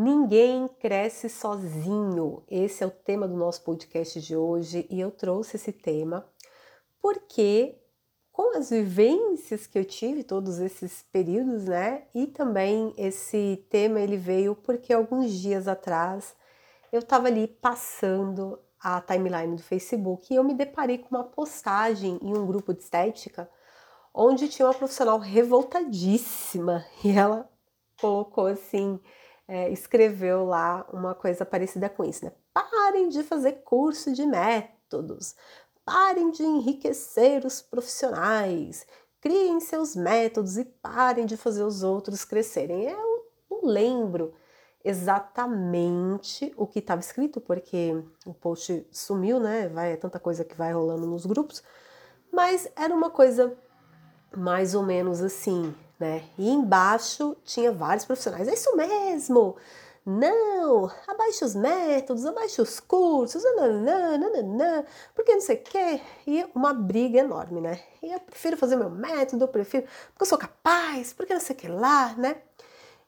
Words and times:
Ninguém 0.00 0.68
cresce 0.78 1.28
sozinho. 1.28 2.44
Esse 2.48 2.84
é 2.84 2.86
o 2.86 2.90
tema 2.90 3.26
do 3.26 3.36
nosso 3.36 3.64
podcast 3.64 4.20
de 4.20 4.36
hoje 4.36 4.86
e 4.88 5.00
eu 5.00 5.10
trouxe 5.10 5.56
esse 5.56 5.72
tema 5.72 6.24
porque 7.02 7.76
com 8.30 8.56
as 8.56 8.70
vivências 8.70 9.66
que 9.66 9.76
eu 9.76 9.84
tive 9.84 10.22
todos 10.22 10.60
esses 10.60 11.02
períodos, 11.10 11.64
né? 11.64 12.04
E 12.14 12.28
também 12.28 12.94
esse 12.96 13.66
tema 13.68 13.98
ele 13.98 14.16
veio 14.16 14.54
porque 14.54 14.92
alguns 14.92 15.32
dias 15.32 15.66
atrás 15.66 16.36
eu 16.92 17.00
estava 17.00 17.26
ali 17.26 17.48
passando 17.48 18.56
a 18.78 19.00
timeline 19.00 19.56
do 19.56 19.62
Facebook 19.64 20.32
e 20.32 20.36
eu 20.36 20.44
me 20.44 20.54
deparei 20.54 20.98
com 20.98 21.16
uma 21.16 21.24
postagem 21.24 22.20
em 22.22 22.38
um 22.38 22.46
grupo 22.46 22.72
de 22.72 22.84
estética 22.84 23.50
onde 24.14 24.46
tinha 24.46 24.68
uma 24.68 24.74
profissional 24.74 25.18
revoltadíssima 25.18 26.86
e 27.02 27.10
ela 27.10 27.50
colocou 28.00 28.46
assim 28.46 29.00
é, 29.48 29.70
escreveu 29.70 30.44
lá 30.44 30.86
uma 30.92 31.14
coisa 31.14 31.44
parecida 31.46 31.88
com 31.88 32.04
isso, 32.04 32.26
né? 32.26 32.32
Parem 32.52 33.08
de 33.08 33.22
fazer 33.22 33.62
curso 33.64 34.12
de 34.12 34.26
métodos, 34.26 35.34
parem 35.84 36.30
de 36.30 36.42
enriquecer 36.42 37.46
os 37.46 37.62
profissionais, 37.62 38.86
criem 39.22 39.58
seus 39.58 39.96
métodos 39.96 40.58
e 40.58 40.64
parem 40.66 41.24
de 41.24 41.36
fazer 41.36 41.64
os 41.64 41.82
outros 41.82 42.26
crescerem. 42.26 42.84
Eu 42.84 43.26
não 43.50 43.64
lembro 43.64 44.34
exatamente 44.84 46.52
o 46.56 46.66
que 46.66 46.78
estava 46.78 47.00
escrito, 47.00 47.40
porque 47.40 47.92
o 48.26 48.34
post 48.34 48.86
sumiu, 48.92 49.40
né? 49.40 49.68
Vai, 49.68 49.92
é 49.92 49.96
tanta 49.96 50.20
coisa 50.20 50.44
que 50.44 50.54
vai 50.54 50.72
rolando 50.72 51.06
nos 51.06 51.24
grupos, 51.24 51.62
mas 52.30 52.70
era 52.76 52.94
uma 52.94 53.10
coisa 53.10 53.56
mais 54.36 54.74
ou 54.74 54.82
menos 54.82 55.22
assim, 55.22 55.74
né? 55.98 56.24
E 56.38 56.48
embaixo 56.50 57.36
tinha 57.44 57.72
vários 57.72 58.04
profissionais. 58.04 58.48
É 58.48 58.54
isso 58.54 58.76
mesmo! 58.76 59.56
Não, 60.10 60.90
abaixe 61.06 61.44
os 61.44 61.54
métodos, 61.54 62.24
abaixe 62.24 62.62
os 62.62 62.80
cursos, 62.80 63.44
nananã, 63.44 64.16
nananã, 64.16 64.84
porque 65.14 65.34
não 65.34 65.40
sei 65.42 65.56
o 65.56 65.62
quê. 65.62 66.00
E 66.26 66.46
uma 66.54 66.72
briga 66.72 67.18
enorme, 67.18 67.60
né? 67.60 67.78
E 68.02 68.10
eu 68.10 68.18
prefiro 68.20 68.56
fazer 68.56 68.76
meu 68.76 68.88
método, 68.88 69.44
eu 69.44 69.48
prefiro, 69.48 69.86
porque 70.12 70.22
eu 70.22 70.26
sou 70.26 70.38
capaz, 70.38 71.12
porque 71.12 71.34
não 71.34 71.40
sei 71.40 71.54
o 71.54 71.58
que 71.58 71.68
lá, 71.68 72.14
né? 72.14 72.36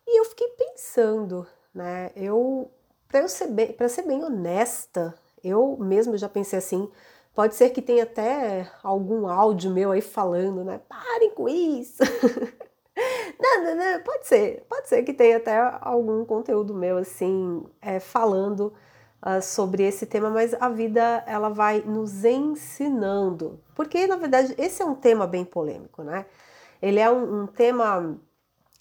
E 0.06 0.20
eu 0.20 0.27
fiquei 0.27 0.48
pensando, 0.48 1.46
né? 1.74 2.11
Eu, 2.14 2.70
para 3.08 3.20
eu 3.20 3.28
ser 3.30 3.46
bem, 3.46 3.72
para 3.72 3.88
ser 3.88 4.02
bem 4.02 4.22
honesta, 4.22 5.14
eu 5.42 5.78
mesmo 5.80 6.18
já 6.18 6.28
pensei 6.28 6.58
assim, 6.58 6.91
pode 7.34 7.55
ser 7.55 7.70
que 7.70 7.80
tenha 7.80 8.02
até 8.02 8.70
algum 8.83 9.27
áudio 9.27 9.70
meu 9.70 9.91
aí 9.92 10.02
falando, 10.02 10.64
né? 10.64 10.80
Parem 10.86 11.30
com 11.30 11.48
isso. 11.48 12.02
Não, 13.38 13.62
não, 13.62 13.77
não, 13.77 14.02
pode 14.02 14.27
ser, 14.27 14.64
pode 14.69 14.88
ser 14.88 15.02
que 15.02 15.14
tenha 15.14 15.36
até 15.38 15.58
algum 15.80 16.24
conteúdo 16.24 16.74
meu 16.74 16.98
assim 16.98 17.64
é, 17.80 17.98
falando 17.98 18.72
uh, 19.24 19.41
sobre 19.42 19.83
esse 19.84 20.06
tema, 20.06 20.30
mas 20.30 20.55
a 20.55 20.69
vida 20.69 21.24
ela 21.27 21.48
vai 21.48 21.80
nos 21.80 22.24
ensinando, 22.24 23.61
porque 23.74 24.06
na 24.06 24.16
verdade 24.16 24.55
esse 24.58 24.83
é 24.83 24.84
um 24.84 24.94
tema 24.94 25.27
bem 25.27 25.44
polêmico, 25.44 26.02
né? 26.02 26.27
Ele 26.83 26.98
é 26.98 27.11
um, 27.11 27.42
um 27.42 27.46
tema 27.46 28.18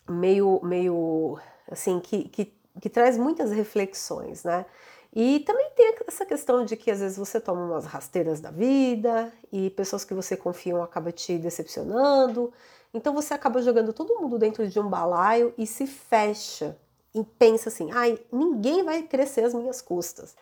meio, 0.09 0.59
meio 0.63 1.37
assim 1.69 1.99
que, 1.99 2.27
que, 2.29 2.53
que 2.81 2.89
traz 2.89 3.17
muitas 3.17 3.51
reflexões, 3.51 4.43
né? 4.43 4.65
E 5.13 5.39
também 5.39 5.71
tem 5.75 5.95
essa 6.07 6.25
questão 6.25 6.63
de 6.63 6.75
que 6.75 6.91
às 6.91 6.99
vezes 6.99 7.17
você 7.17 7.41
toma 7.41 7.65
umas 7.65 7.85
rasteiras 7.85 8.39
da 8.39 8.51
vida 8.51 9.33
e 9.51 9.71
pessoas 9.71 10.05
que 10.05 10.13
você 10.13 10.37
confia 10.37 10.81
acabam 10.83 11.11
te 11.11 11.37
decepcionando 11.37 12.53
então 12.93 13.13
você 13.13 13.33
acaba 13.33 13.61
jogando 13.61 13.93
todo 13.93 14.19
mundo 14.19 14.37
dentro 14.39 14.67
de 14.67 14.79
um 14.79 14.89
balaio 14.89 15.53
e 15.57 15.67
se 15.67 15.85
fecha 15.85 16.77
e 17.13 17.23
pensa 17.23 17.69
assim: 17.69 17.91
ai, 17.91 18.19
ninguém 18.31 18.83
vai 18.83 19.03
crescer 19.03 19.43
às 19.43 19.53
minhas 19.53 19.81
custas. 19.81 20.35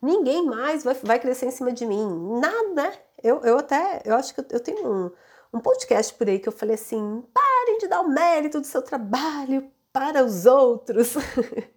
Ninguém 0.00 0.44
mais 0.44 0.82
vai, 0.82 0.94
vai 0.94 1.18
crescer 1.20 1.46
em 1.46 1.50
cima 1.50 1.72
de 1.72 1.86
mim. 1.86 2.38
Nada. 2.40 2.92
Eu, 3.22 3.40
eu 3.42 3.58
até, 3.58 4.02
eu 4.04 4.16
acho 4.16 4.34
que 4.34 4.40
eu, 4.40 4.46
eu 4.50 4.60
tenho 4.60 4.88
um, 4.88 5.10
um 5.54 5.60
podcast 5.60 6.12
por 6.14 6.28
aí 6.28 6.38
que 6.38 6.48
eu 6.48 6.52
falei 6.52 6.74
assim: 6.74 7.24
parem 7.32 7.78
de 7.78 7.88
dar 7.88 8.00
o 8.00 8.08
mérito 8.08 8.60
do 8.60 8.66
seu 8.66 8.82
trabalho 8.82 9.70
para 9.92 10.24
os 10.24 10.44
outros. 10.46 11.14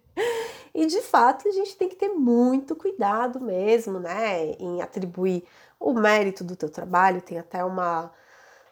e 0.74 0.86
de 0.86 1.02
fato 1.02 1.48
a 1.48 1.52
gente 1.52 1.76
tem 1.76 1.88
que 1.88 1.96
ter 1.96 2.08
muito 2.08 2.74
cuidado 2.74 3.40
mesmo, 3.40 4.00
né, 4.00 4.52
em 4.58 4.82
atribuir 4.82 5.44
o 5.78 5.92
mérito 5.92 6.42
do 6.42 6.56
teu 6.56 6.68
trabalho. 6.68 7.22
Tem 7.22 7.38
até 7.38 7.64
uma, 7.64 8.10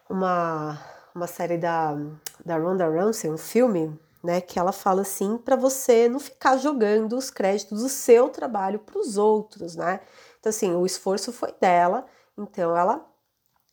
uma 0.09 0.79
uma 1.15 1.27
série 1.27 1.57
da, 1.57 1.97
da 2.45 2.59
Ronda 2.59 2.89
Rousey, 2.89 3.31
um 3.31 3.39
filme, 3.39 3.99
né, 4.23 4.41
que 4.41 4.59
ela 4.59 4.73
fala 4.73 5.03
assim 5.03 5.37
para 5.39 5.55
você 5.55 6.09
não 6.09 6.19
ficar 6.19 6.57
jogando 6.57 7.17
os 7.17 7.31
créditos 7.31 7.83
do 7.83 7.89
seu 7.89 8.29
trabalho 8.31 8.79
para 8.79 8.99
os 8.99 9.17
outros, 9.17 9.77
né? 9.77 10.01
Então 10.41 10.51
assim, 10.51 10.75
o 10.75 10.85
esforço 10.85 11.33
foi 11.33 11.55
dela, 11.61 12.07
então 12.37 12.77
ela 12.77 13.07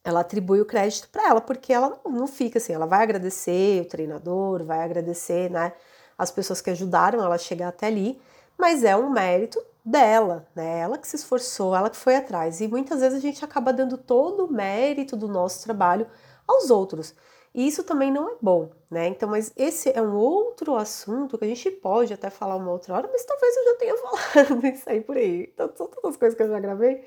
ela 0.04 0.22
atribui 0.22 0.60
o 0.60 0.66
crédito 0.66 1.10
para 1.10 1.30
ela, 1.30 1.40
porque 1.42 1.72
ela 1.72 2.00
não, 2.04 2.12
não 2.12 2.28
fica 2.28 2.58
assim, 2.58 2.74
ela 2.74 2.88
vai 2.88 3.04
agradecer 3.04 3.82
o 3.82 3.86
treinador, 3.86 4.64
vai 4.64 4.84
agradecer, 4.84 5.50
né, 5.50 5.74
as 6.18 6.32
pessoas 6.32 6.60
que 6.62 6.70
ajudaram 6.72 7.24
ela 7.24 7.36
a 7.36 7.38
chegar 7.38 7.70
até 7.70 7.88
ali, 7.88 8.20
mas 8.58 8.84
é 8.84 8.96
um 8.96 9.10
mérito 9.10 9.60
dela, 9.84 10.48
né? 10.56 10.80
Ela 10.80 10.98
que 10.98 11.08
se 11.08 11.16
esforçou, 11.16 11.76
ela 11.76 11.90
que 11.90 11.98
foi 11.98 12.16
atrás. 12.16 12.62
E 12.62 12.68
muitas 12.68 13.00
vezes 13.02 13.18
a 13.18 13.22
gente 13.22 13.44
acaba 13.44 13.74
dando 13.74 13.98
todo 13.98 14.46
o 14.46 14.52
mérito 14.52 15.16
do 15.16 15.28
nosso 15.28 15.64
trabalho 15.64 16.08
aos 16.48 16.70
outros. 16.70 17.16
E 17.54 17.68
isso 17.68 17.84
também 17.84 18.12
não 18.12 18.30
é 18.30 18.36
bom, 18.42 18.72
né? 18.90 19.08
Então, 19.08 19.30
mas 19.30 19.52
esse 19.58 19.92
é 19.92 20.02
um 20.02 20.16
outro 20.16 20.76
assunto 20.76 21.38
que 21.38 21.44
a 21.44 21.48
gente 21.48 21.70
pode 21.70 22.14
até 22.14 22.30
falar 22.30 22.56
uma 22.56 22.72
outra 22.72 22.94
hora, 22.94 23.10
mas 23.12 23.26
talvez 23.26 23.56
eu 23.58 23.64
já 23.66 23.76
tenha 23.76 23.98
falado 24.00 24.68
isso 24.68 24.90
aí 24.90 25.02
por 25.02 25.18
aí. 25.18 25.50
Então, 25.54 25.70
são 25.76 25.88
todas 25.88 26.12
as 26.12 26.18
coisas 26.18 26.38
que 26.38 26.44
eu 26.44 26.50
já 26.50 26.60
gravei 26.60 27.06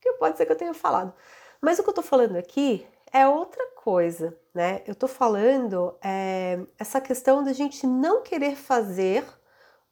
que 0.00 0.12
pode 0.14 0.36
ser 0.36 0.46
que 0.46 0.52
eu 0.52 0.56
tenha 0.56 0.74
falado. 0.74 1.14
Mas 1.60 1.78
o 1.78 1.82
que 1.84 1.90
eu 1.90 1.94
tô 1.94 2.02
falando 2.02 2.36
aqui 2.36 2.86
é 3.12 3.26
outra 3.26 3.64
coisa, 3.76 4.36
né? 4.54 4.82
Eu 4.86 4.94
tô 4.94 5.06
falando 5.06 5.94
é, 6.02 6.60
essa 6.78 7.00
questão 7.00 7.44
da 7.44 7.52
gente 7.52 7.86
não 7.86 8.22
querer 8.22 8.56
fazer 8.56 9.24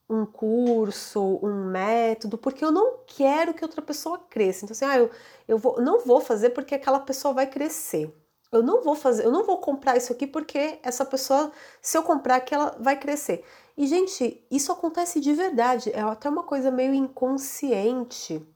um 0.08 0.26
curso, 0.26 1.38
um 1.42 1.66
método, 1.66 2.36
porque 2.36 2.64
eu 2.64 2.72
não 2.72 2.98
quero 3.06 3.54
que 3.54 3.64
outra 3.64 3.80
pessoa 3.82 4.18
cresça. 4.18 4.64
Então, 4.64 4.72
assim, 4.72 4.84
ah, 4.84 4.98
eu, 4.98 5.10
eu 5.46 5.58
vou, 5.58 5.80
não 5.80 6.00
vou 6.00 6.20
fazer 6.20 6.50
porque 6.50 6.74
aquela 6.74 7.00
pessoa 7.00 7.32
vai 7.32 7.46
crescer 7.46 8.12
eu 8.52 8.62
não 8.62 8.82
vou 8.82 8.94
fazer, 8.94 9.24
eu 9.24 9.30
não 9.30 9.44
vou 9.44 9.58
comprar 9.58 9.96
isso 9.96 10.12
aqui 10.12 10.26
porque 10.26 10.78
essa 10.82 11.04
pessoa, 11.04 11.52
se 11.80 11.96
eu 11.96 12.02
comprar 12.02 12.36
aqui, 12.36 12.54
ela 12.54 12.76
vai 12.80 12.98
crescer. 12.98 13.44
E, 13.76 13.86
gente, 13.86 14.44
isso 14.50 14.72
acontece 14.72 15.20
de 15.20 15.32
verdade, 15.32 15.90
é 15.90 16.00
até 16.00 16.28
uma 16.28 16.42
coisa 16.42 16.70
meio 16.70 16.92
inconsciente. 16.94 18.46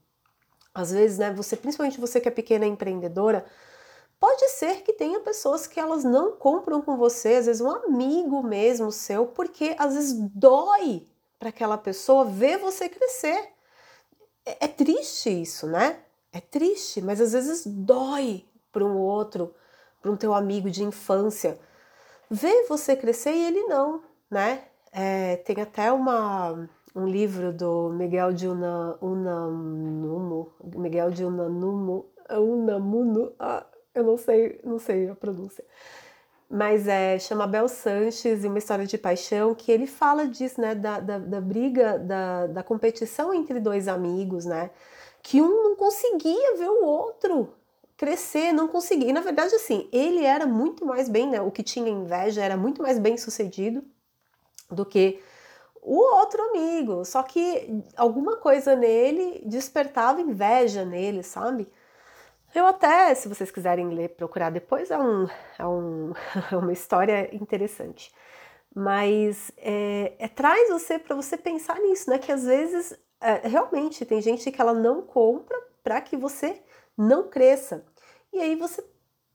Às 0.73 0.91
vezes, 0.91 1.17
né, 1.17 1.33
você, 1.33 1.55
principalmente 1.55 1.99
você 1.99 2.19
que 2.19 2.27
é 2.27 2.31
pequena 2.31 2.65
empreendedora, 2.65 3.45
pode 4.19 4.47
ser 4.49 4.83
que 4.83 4.91
tenha 4.93 5.19
pessoas 5.21 5.65
que 5.65 5.79
elas 5.79 6.03
não 6.03 6.33
compram 6.33 6.81
com 6.81 6.97
você, 6.97 7.35
às 7.35 7.45
vezes 7.45 7.61
um 7.61 7.71
amigo 7.71 8.43
mesmo 8.43 8.91
seu, 8.91 9.27
porque 9.27 9.75
às 9.79 9.93
vezes 9.93 10.13
dói 10.33 11.07
para 11.39 11.49
aquela 11.49 11.77
pessoa 11.77 12.25
ver 12.25 12.57
você 12.57 12.89
crescer. 12.89 13.53
É, 14.45 14.65
é 14.65 14.67
triste 14.67 15.29
isso, 15.29 15.67
né? 15.67 15.99
É 16.33 16.41
triste, 16.41 17.01
mas 17.01 17.21
às 17.21 17.31
vezes 17.31 17.65
dói 17.65 18.45
para 18.71 18.83
um 18.83 18.97
outro 18.97 19.55
para 20.05 20.11
um 20.11 20.15
teu 20.15 20.35
amigo 20.35 20.69
de 20.69 20.83
infância, 20.83 21.57
ver 22.29 22.67
você 22.69 22.95
crescer 22.95 23.31
e 23.31 23.47
ele 23.47 23.63
não, 23.63 24.03
né? 24.29 24.61
É, 24.91 25.37
tem 25.37 25.59
até 25.59 25.91
uma, 25.91 26.69
um 26.95 27.07
livro 27.07 27.51
do 27.51 27.89
Miguel 27.89 28.31
de 28.31 28.47
Una, 28.47 28.95
Unamuno, 29.01 30.53
Miguel 30.75 31.09
de 31.09 31.25
Unamuno, 31.25 32.05
Unamuno, 32.29 33.33
ah, 33.39 33.65
eu 33.95 34.03
não 34.03 34.15
sei, 34.15 34.61
não 34.63 34.77
sei 34.77 35.09
a 35.09 35.15
pronúncia, 35.15 35.65
mas 36.47 36.87
é 36.87 37.17
chama 37.17 37.47
Bel 37.47 37.67
Sanches 37.67 38.43
e 38.43 38.47
uma 38.47 38.59
história 38.59 38.85
de 38.85 38.99
paixão 38.99 39.55
que 39.55 39.71
ele 39.71 39.87
fala 39.87 40.27
disso, 40.27 40.61
né, 40.61 40.75
da, 40.75 40.99
da, 40.99 41.17
da 41.17 41.41
briga, 41.41 41.97
da, 41.97 42.45
da 42.45 42.61
competição 42.61 43.33
entre 43.33 43.59
dois 43.59 43.87
amigos, 43.87 44.45
né, 44.45 44.69
que 45.23 45.41
um 45.41 45.63
não 45.63 45.75
conseguia 45.75 46.55
ver 46.57 46.69
o 46.69 46.85
outro, 46.85 47.55
crescer, 47.97 48.51
não 48.51 48.67
conseguir. 48.67 49.09
E 49.09 49.13
na 49.13 49.21
verdade, 49.21 49.55
assim, 49.55 49.89
ele 49.91 50.23
era 50.23 50.45
muito 50.45 50.85
mais 50.85 51.09
bem, 51.09 51.27
né? 51.27 51.41
O 51.41 51.51
que 51.51 51.63
tinha 51.63 51.89
inveja 51.89 52.43
era 52.43 52.57
muito 52.57 52.81
mais 52.81 52.99
bem 52.99 53.17
sucedido 53.17 53.83
do 54.69 54.85
que 54.85 55.21
o 55.81 55.97
outro 55.97 56.41
amigo. 56.49 57.05
Só 57.05 57.23
que 57.23 57.83
alguma 57.95 58.37
coisa 58.37 58.75
nele 58.75 59.41
despertava 59.45 60.21
inveja 60.21 60.83
nele, 60.83 61.23
sabe? 61.23 61.67
Eu 62.53 62.65
até, 62.65 63.13
se 63.15 63.27
vocês 63.27 63.51
quiserem 63.51 63.89
ler, 63.89 64.09
procurar 64.09 64.49
depois, 64.49 64.89
é, 64.89 64.97
um, 64.97 65.27
é, 65.59 65.67
um, 65.67 66.13
é 66.51 66.55
uma 66.55 66.73
história 66.73 67.33
interessante. 67.35 68.11
Mas 68.73 69.51
é, 69.57 70.13
é 70.19 70.27
traz 70.27 70.69
você 70.69 70.99
para 70.99 71.15
você 71.15 71.37
pensar 71.37 71.79
nisso, 71.79 72.09
né? 72.09 72.17
Que 72.17 72.31
às 72.31 72.43
vezes 72.43 72.97
é, 73.21 73.47
realmente 73.47 74.05
tem 74.05 74.21
gente 74.21 74.51
que 74.51 74.61
ela 74.61 74.73
não 74.73 75.01
compra 75.01 75.57
para 75.83 76.01
que 76.01 76.17
você 76.17 76.61
não 76.97 77.27
cresça. 77.29 77.85
E 78.31 78.39
aí 78.39 78.55
você 78.55 78.83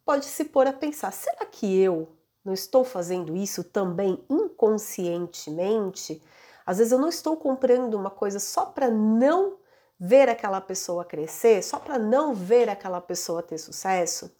pode 0.04 0.26
se 0.26 0.44
pôr 0.44 0.66
a 0.66 0.72
pensar: 0.72 1.12
será 1.12 1.44
que 1.46 1.80
eu 1.80 2.08
não 2.44 2.52
estou 2.52 2.84
fazendo 2.84 3.36
isso 3.36 3.64
também 3.64 4.24
inconscientemente? 4.28 6.22
Às 6.66 6.78
vezes 6.78 6.92
eu 6.92 6.98
não 6.98 7.08
estou 7.08 7.36
comprando 7.36 7.94
uma 7.94 8.10
coisa 8.10 8.38
só 8.38 8.66
para 8.66 8.90
não 8.90 9.58
ver 9.98 10.28
aquela 10.28 10.60
pessoa 10.60 11.04
crescer, 11.04 11.62
só 11.62 11.78
para 11.78 11.98
não 11.98 12.34
ver 12.34 12.68
aquela 12.68 13.00
pessoa 13.00 13.42
ter 13.42 13.58
sucesso, 13.58 14.34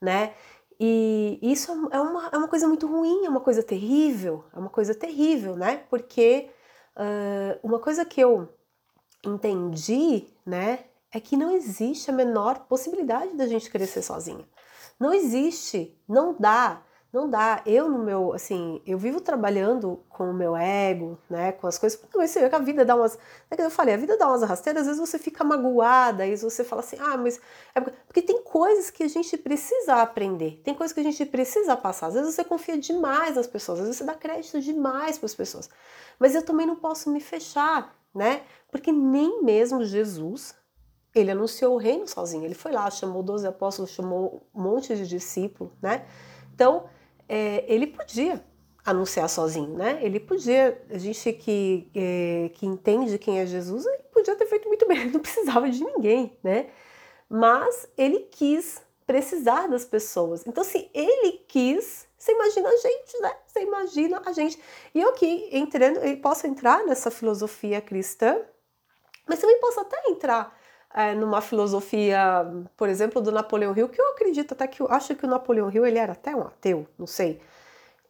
né? 0.00 0.34
E 0.80 1.38
isso 1.42 1.70
é 1.92 2.00
uma, 2.00 2.28
é 2.32 2.36
uma 2.36 2.48
coisa 2.48 2.66
muito 2.66 2.86
ruim, 2.86 3.26
é 3.26 3.28
uma 3.28 3.40
coisa 3.40 3.62
terrível, 3.62 4.44
é 4.54 4.58
uma 4.58 4.70
coisa 4.70 4.94
terrível, 4.94 5.54
né? 5.54 5.84
Porque 5.90 6.50
uh, 6.96 7.58
uma 7.62 7.78
coisa 7.78 8.04
que 8.04 8.20
eu 8.20 8.48
entendi, 9.24 10.26
né, 10.44 10.84
é 11.12 11.20
que 11.20 11.36
não 11.36 11.50
existe 11.54 12.10
a 12.10 12.14
menor 12.14 12.60
possibilidade 12.60 13.36
da 13.36 13.46
gente 13.46 13.70
crescer 13.70 14.02
sozinha. 14.02 14.44
Não 14.98 15.12
existe, 15.12 15.96
não 16.08 16.34
dá. 16.38 16.82
Não 17.12 17.28
dá. 17.28 17.62
Eu 17.66 17.90
no 17.90 17.98
meu, 17.98 18.32
assim, 18.32 18.80
eu 18.86 18.96
vivo 18.96 19.20
trabalhando 19.20 20.02
com 20.08 20.30
o 20.30 20.32
meu 20.32 20.56
ego, 20.56 21.18
né, 21.28 21.52
com 21.52 21.66
as 21.66 21.76
coisas, 21.76 21.98
porque 21.98 22.16
você 22.16 22.38
a 22.50 22.58
vida 22.58 22.86
dá 22.86 22.96
umas, 22.96 23.18
é 23.50 23.56
que 23.56 23.60
eu 23.60 23.70
falei, 23.70 23.92
a 23.92 23.98
vida 23.98 24.16
dá 24.16 24.26
umas 24.26 24.42
rasteiras, 24.42 24.82
às 24.82 24.86
vezes 24.86 25.10
você 25.10 25.18
fica 25.18 25.44
magoada, 25.44 26.22
aí 26.22 26.34
você 26.34 26.64
fala 26.64 26.80
assim: 26.80 26.96
"Ah, 26.98 27.18
mas 27.18 27.38
é 27.74 27.80
porque 27.82 28.22
tem 28.22 28.42
coisas 28.42 28.90
que 28.90 29.02
a 29.02 29.08
gente 29.08 29.36
precisa 29.36 29.96
aprender. 29.96 30.62
Tem 30.64 30.74
coisas 30.74 30.94
que 30.94 31.00
a 31.00 31.02
gente 31.02 31.26
precisa 31.26 31.76
passar. 31.76 32.06
Às 32.06 32.14
vezes 32.14 32.34
você 32.34 32.44
confia 32.44 32.78
demais 32.78 33.36
nas 33.36 33.46
pessoas, 33.46 33.80
às 33.80 33.84
vezes 33.84 33.98
você 33.98 34.04
dá 34.04 34.14
crédito 34.14 34.58
demais 34.60 35.18
para 35.18 35.26
as 35.26 35.34
pessoas. 35.34 35.68
Mas 36.18 36.34
eu 36.34 36.42
também 36.42 36.66
não 36.66 36.76
posso 36.76 37.10
me 37.10 37.20
fechar, 37.20 37.94
né? 38.14 38.42
Porque 38.70 38.90
nem 38.90 39.42
mesmo 39.42 39.84
Jesus 39.84 40.54
ele 41.14 41.30
anunciou 41.30 41.74
o 41.74 41.78
reino 41.78 42.06
sozinho. 42.08 42.44
Ele 42.44 42.54
foi 42.54 42.72
lá, 42.72 42.90
chamou 42.90 43.22
12 43.22 43.46
apóstolos, 43.46 43.90
chamou 43.90 44.46
um 44.54 44.62
monte 44.62 44.94
de 44.96 45.06
discípulos, 45.06 45.72
né? 45.80 46.06
Então, 46.54 46.84
é, 47.28 47.64
ele 47.66 47.86
podia 47.86 48.42
anunciar 48.84 49.28
sozinho, 49.28 49.76
né? 49.76 50.00
Ele 50.02 50.18
podia, 50.18 50.82
a 50.90 50.98
gente 50.98 51.32
que, 51.32 51.90
é, 51.94 52.50
que 52.54 52.66
entende 52.66 53.18
quem 53.18 53.38
é 53.38 53.46
Jesus, 53.46 53.86
ele 53.86 54.02
podia 54.12 54.34
ter 54.34 54.46
feito 54.46 54.68
muito 54.68 54.86
bem, 54.86 54.98
ele 55.02 55.12
não 55.12 55.20
precisava 55.20 55.70
de 55.70 55.84
ninguém, 55.84 56.36
né? 56.42 56.70
Mas 57.28 57.88
ele 57.96 58.20
quis 58.30 58.82
precisar 59.06 59.68
das 59.68 59.84
pessoas. 59.84 60.46
Então, 60.46 60.64
se 60.64 60.90
ele 60.94 61.44
quis, 61.48 62.06
você 62.16 62.32
imagina 62.32 62.68
a 62.68 62.76
gente, 62.76 63.20
né? 63.20 63.36
Você 63.46 63.62
imagina 63.62 64.22
a 64.24 64.32
gente. 64.32 64.60
E 64.94 65.00
eu 65.00 65.10
aqui 65.10 65.48
entrando, 65.52 65.98
eu 65.98 66.16
posso 66.18 66.46
entrar 66.46 66.84
nessa 66.84 67.10
filosofia 67.10 67.80
cristã, 67.80 68.40
mas 69.26 69.38
também 69.38 69.60
posso 69.60 69.80
até 69.80 70.08
entrar 70.08 70.58
é, 70.94 71.14
numa 71.14 71.40
filosofia, 71.40 72.46
por 72.76 72.88
exemplo, 72.88 73.20
do 73.20 73.32
Napoleão 73.32 73.76
Hill, 73.76 73.88
que 73.88 74.00
eu 74.00 74.10
acredito 74.10 74.52
até 74.52 74.66
que 74.66 74.80
eu 74.80 74.88
acho 74.90 75.14
que 75.14 75.24
o 75.24 75.28
Napoleão 75.28 75.70
Hill 75.70 75.86
ele 75.86 75.98
era 75.98 76.12
até 76.12 76.34
um 76.34 76.42
ateu, 76.42 76.86
não 76.98 77.06
sei. 77.06 77.40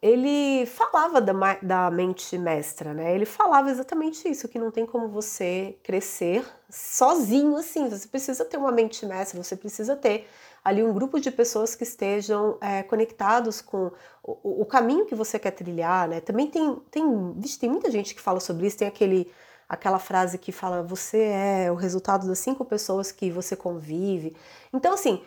Ele 0.01 0.65
falava 0.65 1.21
da, 1.21 1.33
da 1.61 1.89
mente 1.89 2.37
mestra, 2.37 2.93
né? 2.93 3.15
Ele 3.15 3.25
falava 3.25 3.71
exatamente 3.71 4.27
isso, 4.27 4.49
que 4.49 4.59
não 4.59 4.69
tem 4.69 4.85
como 4.85 5.07
você 5.07 5.77
crescer 5.81 6.45
sozinho 6.69 7.55
assim. 7.55 7.87
Você 7.89 8.05
precisa 8.09 8.43
ter 8.43 8.57
uma 8.57 8.69
mente 8.69 9.05
mestra, 9.05 9.41
você 9.41 9.55
precisa 9.55 9.95
ter 9.95 10.27
ali 10.61 10.83
um 10.83 10.93
grupo 10.93 11.21
de 11.21 11.31
pessoas 11.31 11.73
que 11.73 11.83
estejam 11.83 12.57
é, 12.59 12.83
conectados 12.83 13.61
com 13.61 13.91
o, 14.21 14.61
o, 14.61 14.65
caminho 14.65 15.05
que 15.05 15.15
você 15.15 15.39
quer 15.39 15.51
trilhar, 15.51 16.09
né? 16.09 16.19
Também 16.19 16.47
tem, 16.47 16.75
tem, 16.91 17.33
vixe, 17.37 17.59
tem 17.59 17.69
muita 17.69 17.89
gente 17.89 18.13
que 18.13 18.19
fala 18.21 18.41
sobre 18.41 18.67
isso, 18.67 18.77
tem 18.77 18.87
aquele 18.89 19.31
aquela 19.73 19.99
frase 19.99 20.37
que 20.37 20.51
fala 20.51 20.83
você 20.83 21.23
é 21.23 21.71
o 21.71 21.75
resultado 21.75 22.27
das 22.27 22.39
cinco 22.39 22.63
pessoas 22.63 23.11
que 23.11 23.31
você 23.31 23.55
convive. 23.55 24.35
Então, 24.71 24.93
assim, 24.93 25.21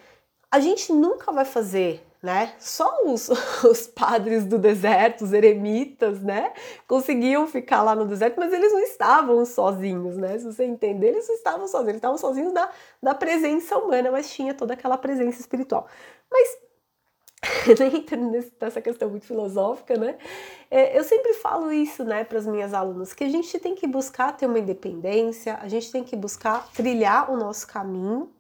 a 0.51 0.61
gente 0.61 0.93
nunca 0.93 1.33
vai 1.33 1.45
fazer, 1.45 2.07
né? 2.23 2.55
Só 2.59 3.05
os, 3.05 3.29
os 3.65 3.87
padres 3.87 4.45
do 4.45 4.59
deserto, 4.59 5.25
os 5.25 5.33
eremitas, 5.33 6.23
né? 6.23 6.53
Conseguiam 6.87 7.47
ficar 7.47 7.83
lá 7.83 7.95
no 7.95 8.07
deserto, 8.07 8.39
mas 8.39 8.53
eles 8.53 8.73
não 8.73 8.81
estavam 8.81 9.45
sozinhos, 9.45 10.17
né? 10.17 10.39
Se 10.39 10.45
você 10.45 10.65
entender, 10.65 11.09
eles 11.09 11.29
não 11.29 11.35
estavam 11.35 11.67
sozinhos, 11.67 11.89
eles 11.89 11.99
estavam 11.99 12.19
sozinhos 12.19 12.53
da, 12.53 12.71
da 13.03 13.15
presença 13.15 13.77
humana, 13.77 14.11
mas 14.11 14.31
tinha 14.31 14.55
toda 14.55 14.75
aquela 14.75 14.97
presença 14.97 15.41
espiritual. 15.41 15.89
Mas 16.31 16.57
nem 17.79 17.97
entrando 17.99 18.31
nessa 18.61 18.81
questão 18.81 19.11
muito 19.11 19.27
filosófica, 19.27 19.97
né? 19.97 20.19
É, 20.71 20.99
eu 20.99 21.05
sempre 21.05 21.35
falo 21.35 21.73
isso, 21.73 22.05
né, 22.05 22.25
para 22.25 22.39
as 22.39 22.47
minhas 22.47 22.75
alunas, 22.75 23.13
que 23.13 23.25
a 23.25 23.29
gente 23.29 23.59
tem 23.59 23.75
que 23.75 23.87
buscar 23.87 24.37
ter 24.37 24.47
uma 24.47 24.59
independência, 24.59 25.59
a 25.61 25.69
gente 25.69 25.91
tem 25.91 26.03
que 26.03 26.17
buscar 26.17 26.69
trilhar 26.73 27.31
o 27.31 27.37
nosso 27.37 27.67
caminho 27.67 28.33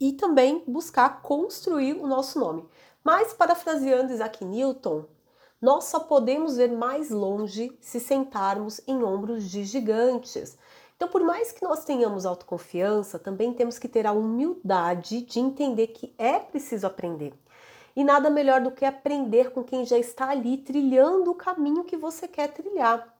e 0.00 0.12
também 0.12 0.62
buscar 0.66 1.20
construir 1.22 1.94
o 1.94 2.06
nosso 2.06 2.38
nome. 2.38 2.66
Mas, 3.04 3.32
parafraseando 3.32 4.12
Isaac 4.12 4.44
Newton, 4.44 5.04
nós 5.60 5.84
só 5.84 6.00
podemos 6.00 6.56
ver 6.56 6.72
mais 6.72 7.10
longe 7.10 7.76
se 7.80 8.00
sentarmos 8.00 8.80
em 8.86 9.02
ombros 9.02 9.50
de 9.50 9.64
gigantes. 9.64 10.56
Então, 10.96 11.08
por 11.08 11.22
mais 11.22 11.52
que 11.52 11.62
nós 11.62 11.84
tenhamos 11.84 12.24
autoconfiança, 12.24 13.18
também 13.18 13.52
temos 13.52 13.78
que 13.78 13.88
ter 13.88 14.06
a 14.06 14.12
humildade 14.12 15.22
de 15.22 15.38
entender 15.38 15.88
que 15.88 16.14
é 16.18 16.38
preciso 16.38 16.86
aprender. 16.86 17.34
E 18.00 18.04
nada 18.04 18.30
melhor 18.30 18.62
do 18.62 18.70
que 18.70 18.86
aprender 18.86 19.50
com 19.50 19.62
quem 19.62 19.84
já 19.84 19.98
está 19.98 20.30
ali 20.30 20.56
trilhando 20.56 21.32
o 21.32 21.34
caminho 21.34 21.84
que 21.84 21.98
você 21.98 22.26
quer 22.26 22.48
trilhar. 22.48 23.14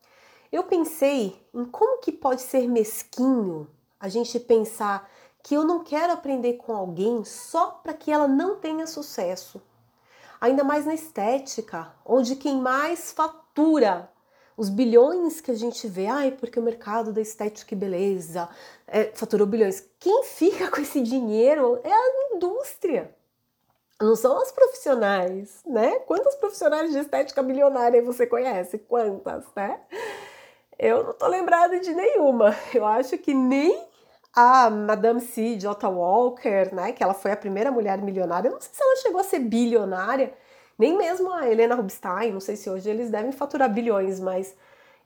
Eu 0.51 0.63
pensei 0.63 1.39
em 1.53 1.65
como 1.65 1.99
que 1.99 2.11
pode 2.11 2.41
ser 2.41 2.67
mesquinho 2.67 3.69
a 3.99 4.09
gente 4.09 4.39
pensar 4.39 5.07
que 5.43 5.53
eu 5.53 5.63
não 5.63 5.83
quero 5.83 6.13
aprender 6.13 6.53
com 6.53 6.73
alguém 6.73 7.23
só 7.23 7.79
para 7.83 7.93
que 7.93 8.11
ela 8.11 8.27
não 8.27 8.55
tenha 8.55 8.87
sucesso. 8.87 9.61
Ainda 10.41 10.63
mais 10.63 10.83
na 10.83 10.95
estética, 10.95 11.93
onde 12.03 12.35
quem 12.35 12.59
mais 12.59 13.11
fatura 13.11 14.09
os 14.57 14.67
bilhões 14.67 15.39
que 15.39 15.51
a 15.51 15.55
gente 15.55 15.87
vê, 15.87 16.07
ai, 16.07 16.31
porque 16.31 16.59
o 16.59 16.63
mercado 16.63 17.13
da 17.13 17.21
estética 17.21 17.75
e 17.75 17.77
beleza 17.77 18.49
é, 18.87 19.11
faturou 19.13 19.45
bilhões. 19.45 19.87
Quem 19.99 20.23
fica 20.23 20.71
com 20.71 20.81
esse 20.81 21.01
dinheiro 21.01 21.79
é 21.83 21.93
a 21.93 22.35
indústria 22.35 23.15
não 24.01 24.15
são 24.15 24.41
as 24.41 24.51
profissionais, 24.51 25.61
né? 25.65 25.99
Quantas 25.99 26.35
profissionais 26.35 26.91
de 26.91 26.99
estética 26.99 27.43
bilionária 27.43 28.01
você 28.01 28.25
conhece? 28.25 28.79
Quantas, 28.79 29.45
né? 29.55 29.79
Eu 30.77 31.03
não 31.03 31.13
tô 31.13 31.27
lembrada 31.27 31.79
de 31.79 31.93
nenhuma. 31.93 32.55
Eu 32.73 32.85
acho 32.85 33.17
que 33.17 33.33
nem 33.33 33.87
a 34.35 34.69
Madame 34.69 35.21
C. 35.21 35.57
J. 35.57 35.87
Walker, 35.87 36.73
né? 36.73 36.91
Que 36.91 37.03
ela 37.03 37.13
foi 37.13 37.31
a 37.31 37.37
primeira 37.37 37.71
mulher 37.71 38.01
milionária. 38.01 38.49
Eu 38.49 38.53
não 38.53 38.61
sei 38.61 38.71
se 38.73 38.83
ela 38.83 38.95
chegou 38.97 39.21
a 39.21 39.23
ser 39.23 39.39
bilionária, 39.39 40.33
nem 40.77 40.97
mesmo 40.97 41.31
a 41.31 41.47
Helena 41.47 41.75
Rubinstein. 41.75 42.31
Não 42.31 42.39
sei 42.39 42.55
se 42.55 42.69
hoje 42.69 42.89
eles 42.89 43.11
devem 43.11 43.31
faturar 43.31 43.71
bilhões, 43.71 44.19
mas 44.19 44.55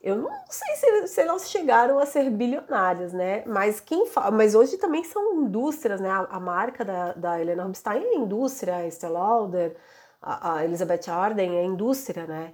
eu 0.06 0.16
não 0.16 0.30
sei 0.48 0.76
se, 0.76 1.08
se 1.08 1.22
elas 1.22 1.50
chegaram 1.50 1.98
a 1.98 2.06
ser 2.06 2.30
bilionárias, 2.30 3.12
né? 3.12 3.44
Mas 3.48 3.80
quem 3.80 4.06
mas 4.32 4.54
hoje 4.54 4.78
também 4.78 5.04
são 5.04 5.42
indústrias, 5.42 6.00
né? 6.00 6.10
A, 6.10 6.28
a 6.30 6.40
marca 6.40 6.86
da, 6.86 7.14
da 7.14 7.42
Helena 7.42 7.64
Rubinstein 7.64 8.04
é 8.04 8.16
indústria, 8.16 8.76
a 8.76 8.88
Estée 8.88 9.10
Lauder, 9.10 9.76
a, 10.22 10.58
a 10.58 10.64
Elizabeth 10.64 11.10
Arden 11.10 11.58
é 11.58 11.66
indústria, 11.66 12.28
né? 12.28 12.54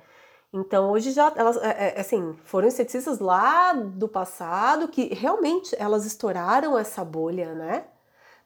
Então 0.53 0.91
hoje 0.91 1.11
já 1.11 1.31
elas 1.35 1.57
é, 1.57 1.95
é, 1.97 1.99
assim 1.99 2.33
foram 2.45 2.69
esteticistas 2.69 3.19
lá 3.19 3.73
do 3.73 4.07
passado 4.07 4.87
que 4.87 5.13
realmente 5.13 5.75
elas 5.77 6.05
estouraram 6.05 6.77
essa 6.79 7.03
bolha, 7.03 7.53
né? 7.53 7.85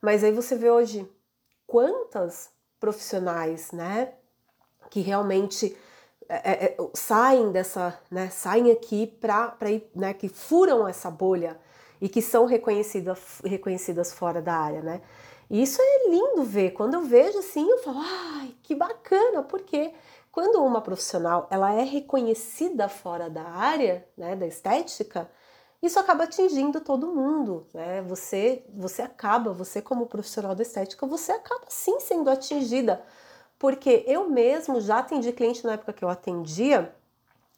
Mas 0.02 0.24
aí 0.24 0.32
você 0.32 0.56
vê 0.56 0.72
hoje 0.72 1.08
quantas 1.68 2.50
profissionais, 2.80 3.72
né, 3.72 4.14
que 4.90 5.02
realmente 5.02 5.76
é, 6.30 6.66
é, 6.66 6.78
saem 6.94 7.52
dessa, 7.52 8.00
né, 8.10 8.30
saem 8.30 8.72
aqui 8.72 9.08
para 9.08 9.72
ir, 9.72 9.90
né, 9.96 10.14
que 10.14 10.28
furam 10.28 10.88
essa 10.88 11.10
bolha 11.10 11.60
e 12.02 12.10
que 12.10 12.22
são 12.22 12.46
reconhecidas, 12.46 13.42
reconhecidas 13.44 14.14
fora 14.14 14.42
da 14.42 14.54
área, 14.54 14.82
né? 14.82 15.02
E 15.50 15.62
isso 15.62 15.80
é 15.82 16.10
lindo 16.10 16.44
ver. 16.44 16.72
Quando 16.72 16.96
eu 16.96 17.02
vejo 17.04 17.38
assim, 17.38 17.70
eu 17.70 17.78
falo, 17.80 18.00
ai, 18.00 18.56
que 18.64 18.74
bacana, 18.76 19.44
porque 19.44 19.94
quando 20.32 20.56
uma 20.64 20.82
profissional 20.82 21.48
ela 21.52 21.74
é 21.74 21.84
reconhecida 21.84 22.90
fora 22.90 23.30
da 23.30 23.44
área, 23.44 24.06
né, 24.18 24.36
da 24.36 24.48
estética, 24.48 25.30
isso 25.82 26.00
acaba 26.00 26.24
atingindo 26.24 26.82
todo 26.82 27.14
mundo, 27.14 27.68
né? 27.74 28.02
Você, 28.04 28.66
você 28.74 29.04
acaba, 29.04 29.54
você 29.54 29.82
como 29.82 30.08
profissional 30.08 30.56
da 30.56 30.64
estética, 30.64 31.06
você 31.06 31.32
acaba 31.32 31.66
sim 31.70 32.00
sendo 32.00 32.30
atingida 32.30 33.04
porque 33.58 34.04
eu 34.08 34.30
mesmo 34.30 34.82
já 34.82 35.00
atendi 35.00 35.32
cliente 35.32 35.66
na 35.66 35.74
época 35.74 35.94
que 35.94 36.04
eu 36.04 36.10
atendia. 36.10 36.94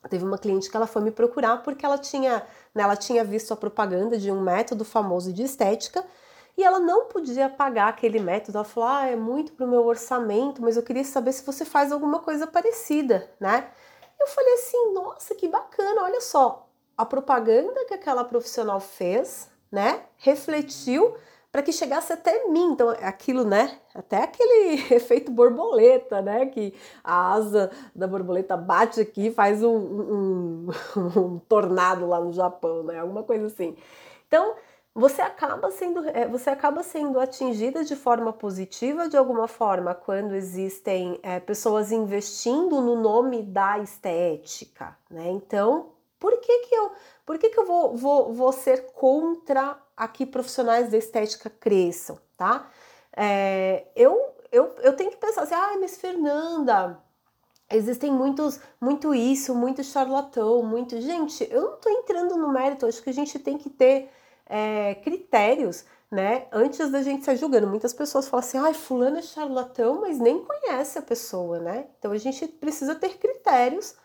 Teve 0.09 0.23
uma 0.23 0.37
cliente 0.37 0.69
que 0.69 0.77
ela 0.77 0.87
foi 0.87 1.01
me 1.01 1.11
procurar 1.11 1.63
porque 1.63 1.85
ela 1.85 1.97
tinha, 1.97 2.45
né, 2.73 2.83
ela 2.83 2.95
tinha 2.95 3.23
visto 3.23 3.51
a 3.53 3.57
propaganda 3.57 4.17
de 4.17 4.31
um 4.31 4.41
método 4.41 4.85
famoso 4.85 5.33
de 5.33 5.43
estética 5.43 6.05
e 6.57 6.63
ela 6.63 6.79
não 6.79 7.05
podia 7.05 7.49
pagar 7.49 7.89
aquele 7.89 8.19
método. 8.19 8.57
Ela 8.57 8.65
falou: 8.65 8.89
"Ah, 8.89 9.07
é 9.07 9.15
muito 9.15 9.51
pro 9.53 9.67
meu 9.67 9.85
orçamento, 9.85 10.61
mas 10.61 10.77
eu 10.77 10.83
queria 10.83 11.03
saber 11.03 11.33
se 11.33 11.45
você 11.45 11.65
faz 11.65 11.91
alguma 11.91 12.19
coisa 12.19 12.47
parecida, 12.47 13.29
né?" 13.39 13.69
Eu 14.19 14.27
falei 14.27 14.53
assim: 14.53 14.93
"Nossa, 14.93 15.35
que 15.35 15.47
bacana, 15.47 16.03
olha 16.03 16.21
só, 16.21 16.67
a 16.97 17.05
propaganda 17.05 17.85
que 17.85 17.93
aquela 17.93 18.23
profissional 18.23 18.79
fez, 18.79 19.49
né, 19.71 20.03
refletiu 20.17 21.15
para 21.57 21.63
que 21.63 21.73
chegasse 21.73 22.13
até 22.13 22.47
mim. 22.49 22.73
Então, 22.73 22.89
aquilo, 23.01 23.43
né? 23.43 23.79
Até 23.95 24.21
aquele 24.21 24.75
efeito 24.93 25.31
borboleta, 25.31 26.21
né? 26.21 26.45
Que 26.45 26.71
a 27.03 27.33
asa 27.33 27.71
da 27.95 28.05
borboleta 28.05 28.55
bate 28.55 29.01
aqui 29.01 29.31
faz 29.31 29.63
um, 29.63 29.75
um, 29.75 30.67
um 31.17 31.39
tornado 31.39 32.05
lá 32.05 32.19
no 32.19 32.31
Japão, 32.31 32.83
né? 32.83 32.99
Alguma 32.99 33.23
coisa 33.23 33.47
assim. 33.47 33.75
Então, 34.27 34.53
você 34.93 35.19
acaba 35.19 35.71
sendo 35.71 36.07
é, 36.09 36.27
você 36.27 36.51
acaba 36.51 36.83
sendo 36.83 37.19
atingida 37.19 37.83
de 37.83 37.95
forma 37.95 38.31
positiva 38.31 39.09
de 39.09 39.17
alguma 39.17 39.47
forma 39.47 39.95
quando 39.95 40.35
existem 40.35 41.19
é, 41.23 41.39
pessoas 41.39 41.91
investindo 41.91 42.79
no 42.81 43.01
nome 43.01 43.41
da 43.41 43.79
estética, 43.79 44.95
né? 45.09 45.27
Então, 45.31 45.89
por 46.19 46.39
que 46.39 46.67
que 46.67 46.75
eu 46.75 46.91
por 47.25 47.39
que 47.39 47.49
que 47.49 47.59
eu 47.59 47.65
vou, 47.65 47.97
vou, 47.97 48.31
vou 48.31 48.51
ser 48.51 48.91
contra 48.93 49.75
aqui 49.97 50.25
profissionais 50.25 50.91
da 50.91 50.97
estética 50.97 51.49
cresçam, 51.49 52.19
tá? 52.37 52.69
É, 53.15 53.87
eu, 53.95 54.15
eu, 54.51 54.75
eu 54.83 54.95
tenho 54.95 55.09
que 55.09 55.17
pensar 55.17 55.41
assim, 55.41 55.55
ah, 55.55 55.75
mas 55.81 55.97
Fernanda, 55.97 57.01
existem 57.71 58.11
muitos, 58.11 58.59
muito 58.79 59.13
isso, 59.15 59.55
muito 59.55 59.83
charlatão, 59.83 60.61
muito. 60.61 61.01
Gente, 61.01 61.47
eu 61.51 61.63
não 61.63 61.77
tô 61.77 61.89
entrando 61.89 62.37
no 62.37 62.53
mérito, 62.53 62.85
acho 62.85 63.01
que 63.01 63.09
a 63.09 63.13
gente 63.13 63.39
tem 63.39 63.57
que 63.57 63.71
ter 63.71 64.09
é, 64.45 64.95
critérios, 64.95 65.83
né? 66.11 66.47
Antes 66.51 66.89
da 66.91 67.01
gente 67.01 67.25
sair 67.25 67.37
julgando. 67.37 67.67
Muitas 67.67 67.93
pessoas 67.93 68.27
falam 68.27 68.45
assim, 68.45 68.57
ai, 68.59 68.73
fulano 68.73 69.17
é 69.17 69.21
charlatão, 69.21 70.01
mas 70.01 70.19
nem 70.19 70.43
conhece 70.43 70.99
a 70.99 71.01
pessoa, 71.01 71.59
né? 71.59 71.87
Então 71.97 72.11
a 72.11 72.17
gente 72.17 72.47
precisa 72.47 72.95
ter 72.95 73.17
critérios 73.17 73.95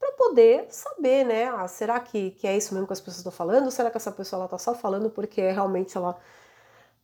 para 0.00 0.12
poder 0.12 0.66
saber, 0.70 1.24
né? 1.24 1.44
Ah, 1.48 1.68
será 1.68 2.00
que, 2.00 2.30
que 2.32 2.46
é 2.46 2.56
isso 2.56 2.72
mesmo 2.74 2.86
que 2.86 2.92
as 2.94 3.00
pessoas 3.00 3.18
estão 3.18 3.30
falando? 3.30 3.66
Ou 3.66 3.70
será 3.70 3.90
que 3.90 3.98
essa 3.98 4.10
pessoa 4.10 4.46
está 4.46 4.58
só 4.58 4.74
falando 4.74 5.10
porque 5.10 5.42
realmente 5.50 5.96
ela, 5.96 6.18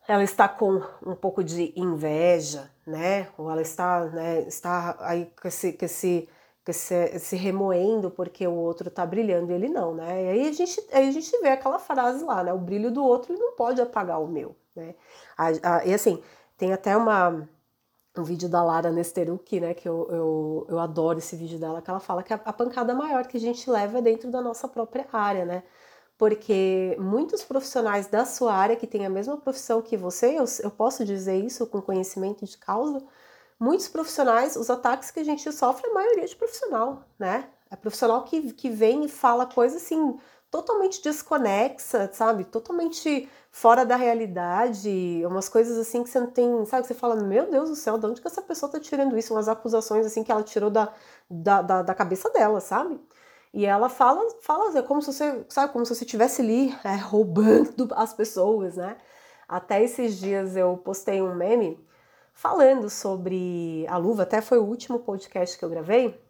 ela 0.08 0.24
está 0.24 0.48
com 0.48 0.82
um 1.04 1.14
pouco 1.14 1.44
de 1.44 1.72
inveja, 1.76 2.70
né? 2.86 3.28
Ou 3.36 3.50
ela 3.50 3.60
está, 3.62 4.06
né, 4.06 4.40
está 4.48 4.96
aí 5.00 5.30
com 5.40 5.46
esse, 5.46 5.74
com 5.74 5.84
esse 5.84 6.28
se, 6.72 7.18
se 7.18 7.36
remoendo 7.36 8.10
porque 8.10 8.46
o 8.46 8.54
outro 8.54 8.90
tá 8.90 9.04
brilhando 9.06 9.52
e 9.52 9.54
ele 9.54 9.68
não, 9.68 9.94
né? 9.94 10.24
E 10.24 10.28
aí 10.28 10.48
a 10.48 10.52
gente, 10.52 10.86
aí 10.92 11.08
a 11.08 11.12
gente 11.12 11.30
vê 11.40 11.50
aquela 11.50 11.78
frase 11.78 12.24
lá, 12.24 12.42
né? 12.42 12.52
O 12.52 12.58
brilho 12.58 12.90
do 12.90 13.04
outro 13.04 13.34
não 13.38 13.52
pode 13.54 13.80
apagar 13.80 14.20
o 14.20 14.26
meu, 14.26 14.56
né? 14.74 14.94
A, 15.36 15.48
a, 15.62 15.84
e 15.86 15.94
assim, 15.94 16.22
tem 16.56 16.72
até 16.72 16.96
uma, 16.96 17.48
um 18.20 18.24
vídeo 18.24 18.48
da 18.48 18.62
Lara 18.62 18.90
Nesteruk, 18.90 19.60
né? 19.60 19.74
Que 19.74 19.88
eu, 19.88 20.08
eu, 20.10 20.66
eu 20.68 20.78
adoro 20.78 21.18
esse 21.18 21.36
vídeo 21.36 21.58
dela, 21.58 21.82
que 21.82 21.90
ela 21.90 22.00
fala 22.00 22.22
que 22.22 22.32
a, 22.32 22.40
a 22.44 22.52
pancada 22.52 22.94
maior 22.94 23.26
que 23.26 23.36
a 23.36 23.40
gente 23.40 23.68
leva 23.70 23.98
é 23.98 24.02
dentro 24.02 24.30
da 24.30 24.40
nossa 24.40 24.68
própria 24.68 25.06
área, 25.12 25.44
né? 25.44 25.62
Porque 26.18 26.96
muitos 26.98 27.44
profissionais 27.44 28.06
da 28.06 28.24
sua 28.24 28.54
área 28.54 28.76
que 28.76 28.86
têm 28.86 29.04
a 29.04 29.10
mesma 29.10 29.36
profissão 29.36 29.82
que 29.82 29.96
você, 29.96 30.38
eu, 30.38 30.44
eu 30.62 30.70
posso 30.70 31.04
dizer 31.04 31.36
isso 31.36 31.66
com 31.66 31.80
conhecimento 31.82 32.44
de 32.46 32.56
causa, 32.56 33.02
muitos 33.60 33.88
profissionais, 33.88 34.56
os 34.56 34.70
ataques 34.70 35.10
que 35.10 35.20
a 35.20 35.24
gente 35.24 35.50
sofre, 35.52 35.90
a 35.90 35.94
maioria 35.94 36.26
de 36.26 36.36
profissional, 36.36 37.04
né? 37.18 37.48
É 37.70 37.76
profissional 37.76 38.22
que, 38.24 38.52
que 38.52 38.70
vem 38.70 39.04
e 39.04 39.08
fala 39.08 39.44
coisas 39.44 39.82
assim, 39.82 40.16
totalmente 40.50 41.02
desconexa, 41.02 42.10
sabe? 42.12 42.44
Totalmente 42.44 43.28
fora 43.50 43.84
da 43.84 43.96
realidade, 43.96 45.22
umas 45.26 45.48
coisas 45.48 45.78
assim 45.78 46.02
que 46.02 46.10
você 46.10 46.20
não 46.20 46.30
tem, 46.30 46.64
sabe? 46.66 46.82
Que 46.82 46.88
você 46.88 46.94
fala, 46.94 47.16
meu 47.16 47.50
Deus 47.50 47.70
do 47.70 47.76
céu, 47.76 47.98
de 47.98 48.06
onde 48.06 48.20
que 48.20 48.26
essa 48.26 48.42
pessoa 48.42 48.70
tá 48.70 48.78
tirando 48.80 49.16
isso? 49.18 49.34
Umas 49.34 49.48
acusações 49.48 50.06
assim 50.06 50.22
que 50.22 50.30
ela 50.30 50.42
tirou 50.42 50.70
da, 50.70 50.92
da, 51.30 51.62
da, 51.62 51.82
da 51.82 51.94
cabeça 51.94 52.30
dela, 52.30 52.60
sabe? 52.60 53.00
E 53.52 53.64
ela 53.64 53.88
fala, 53.88 54.22
fala, 54.42 54.78
é 54.78 54.82
como 54.82 55.00
se 55.00 55.12
você, 55.12 55.46
sabe, 55.48 55.72
como 55.72 55.86
se 55.86 55.94
você 55.94 56.04
estivesse 56.04 56.42
ali 56.42 56.76
é, 56.84 56.96
roubando 56.96 57.88
as 57.96 58.12
pessoas, 58.12 58.76
né? 58.76 58.96
Até 59.48 59.82
esses 59.82 60.18
dias 60.18 60.56
eu 60.56 60.76
postei 60.76 61.22
um 61.22 61.34
meme 61.34 61.82
falando 62.32 62.90
sobre 62.90 63.86
a 63.88 63.96
luva, 63.96 64.24
até 64.24 64.42
foi 64.42 64.58
o 64.58 64.64
último 64.64 64.98
podcast 65.00 65.58
que 65.58 65.64
eu 65.64 65.70
gravei. 65.70 66.20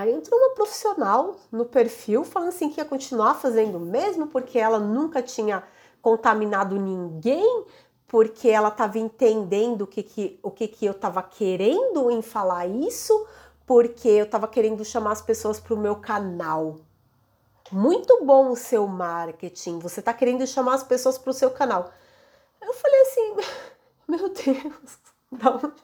Aí 0.00 0.10
entrou 0.14 0.40
uma 0.40 0.54
profissional 0.54 1.36
no 1.52 1.66
perfil 1.66 2.24
falando 2.24 2.48
assim 2.48 2.70
que 2.70 2.80
ia 2.80 2.86
continuar 2.86 3.34
fazendo 3.34 3.78
mesmo 3.78 4.28
porque 4.28 4.58
ela 4.58 4.78
nunca 4.78 5.20
tinha 5.20 5.62
contaminado 6.00 6.80
ninguém, 6.80 7.66
porque 8.08 8.48
ela 8.48 8.68
estava 8.68 8.98
entendendo 8.98 9.82
o 9.82 9.86
que, 9.86 10.02
que, 10.02 10.40
o 10.42 10.50
que, 10.50 10.68
que 10.68 10.86
eu 10.86 10.92
estava 10.92 11.22
querendo 11.22 12.10
em 12.10 12.22
falar 12.22 12.66
isso, 12.66 13.26
porque 13.66 14.08
eu 14.08 14.24
estava 14.24 14.48
querendo 14.48 14.82
chamar 14.86 15.12
as 15.12 15.20
pessoas 15.20 15.60
para 15.60 15.74
o 15.74 15.78
meu 15.78 15.96
canal. 15.96 16.76
Muito 17.70 18.24
bom 18.24 18.52
o 18.52 18.56
seu 18.56 18.86
marketing, 18.86 19.80
você 19.80 20.00
está 20.00 20.14
querendo 20.14 20.46
chamar 20.46 20.76
as 20.76 20.82
pessoas 20.82 21.18
para 21.18 21.30
o 21.30 21.34
seu 21.34 21.50
canal. 21.50 21.90
Eu 22.62 22.72
falei 22.72 23.02
assim, 23.02 23.36
meu 24.08 24.30
Deus, 24.30 24.98
não. 25.30 25.74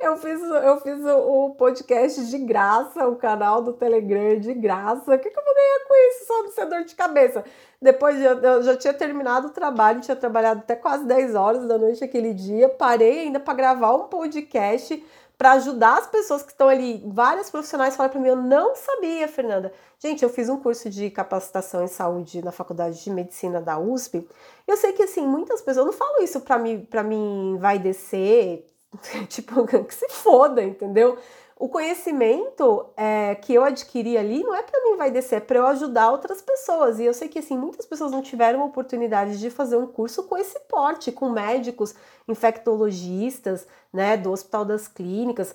Eu 0.00 0.16
fiz, 0.16 0.40
eu 0.40 0.80
fiz 0.80 1.04
o 1.04 1.50
podcast 1.50 2.24
de 2.26 2.38
graça, 2.38 3.06
o 3.08 3.16
canal 3.16 3.60
do 3.60 3.72
Telegram 3.72 4.38
de 4.38 4.54
graça. 4.54 5.14
O 5.14 5.18
que, 5.18 5.28
que 5.30 5.38
eu 5.38 5.44
vou 5.44 5.54
ganhar 5.54 5.88
com 5.88 5.94
isso? 5.94 6.26
Só 6.26 6.42
de 6.42 6.50
ser 6.52 6.66
dor 6.66 6.84
de 6.84 6.94
cabeça. 6.94 7.44
Depois 7.82 8.16
de, 8.16 8.24
eu 8.24 8.62
já 8.62 8.76
tinha 8.76 8.94
terminado 8.94 9.48
o 9.48 9.50
trabalho, 9.50 10.00
tinha 10.00 10.16
trabalhado 10.16 10.60
até 10.60 10.76
quase 10.76 11.04
10 11.04 11.34
horas 11.34 11.66
da 11.66 11.76
noite 11.76 12.02
aquele 12.04 12.32
dia. 12.32 12.68
Parei 12.68 13.20
ainda 13.20 13.40
para 13.40 13.54
gravar 13.54 13.94
um 13.94 14.04
podcast 14.04 15.04
para 15.38 15.52
ajudar 15.52 15.98
as 15.98 16.06
pessoas 16.08 16.42
que 16.42 16.50
estão 16.50 16.68
ali. 16.68 17.00
Vários 17.06 17.48
profissionais 17.48 17.94
falaram 17.94 18.12
para 18.12 18.20
mim: 18.20 18.28
eu 18.28 18.36
não 18.36 18.74
sabia, 18.74 19.28
Fernanda. 19.28 19.72
Gente, 20.00 20.24
eu 20.24 20.28
fiz 20.28 20.48
um 20.48 20.58
curso 20.58 20.90
de 20.90 21.08
capacitação 21.10 21.82
em 21.84 21.88
saúde 21.88 22.44
na 22.44 22.50
Faculdade 22.50 23.02
de 23.02 23.10
Medicina 23.10 23.60
da 23.60 23.78
USP. 23.78 24.26
Eu 24.66 24.76
sei 24.76 24.92
que 24.92 25.04
assim, 25.04 25.26
muitas 25.26 25.62
pessoas 25.62 25.86
não 25.86 25.92
falam 25.92 26.22
isso 26.22 26.40
para 26.40 26.58
mim, 26.58 26.86
mim 27.04 27.56
vai 27.58 27.78
descer, 27.78 28.66
tipo, 29.28 29.66
que 29.84 29.94
se 29.94 30.08
foda, 30.08 30.62
entendeu? 30.62 31.18
O 31.56 31.68
conhecimento 31.68 32.86
é, 32.96 33.34
que 33.34 33.52
eu 33.52 33.64
adquiri 33.64 34.16
ali 34.16 34.44
não 34.44 34.54
é 34.54 34.62
para 34.62 34.80
mim 34.84 34.96
vai 34.96 35.10
descer, 35.10 35.36
é 35.36 35.40
para 35.40 35.58
eu 35.58 35.66
ajudar 35.66 36.12
outras 36.12 36.40
pessoas. 36.40 37.00
E 37.00 37.04
eu 37.04 37.12
sei 37.12 37.28
que 37.28 37.40
assim, 37.40 37.58
muitas 37.58 37.84
pessoas 37.84 38.12
não 38.12 38.22
tiveram 38.22 38.64
oportunidade 38.64 39.38
de 39.40 39.50
fazer 39.50 39.76
um 39.76 39.86
curso 39.86 40.22
com 40.24 40.36
esse 40.38 40.58
porte, 40.68 41.10
com 41.10 41.28
médicos, 41.28 41.94
infectologistas, 42.28 43.66
né, 43.92 44.16
do 44.16 44.30
Hospital 44.30 44.64
das 44.64 44.86
Clínicas. 44.86 45.52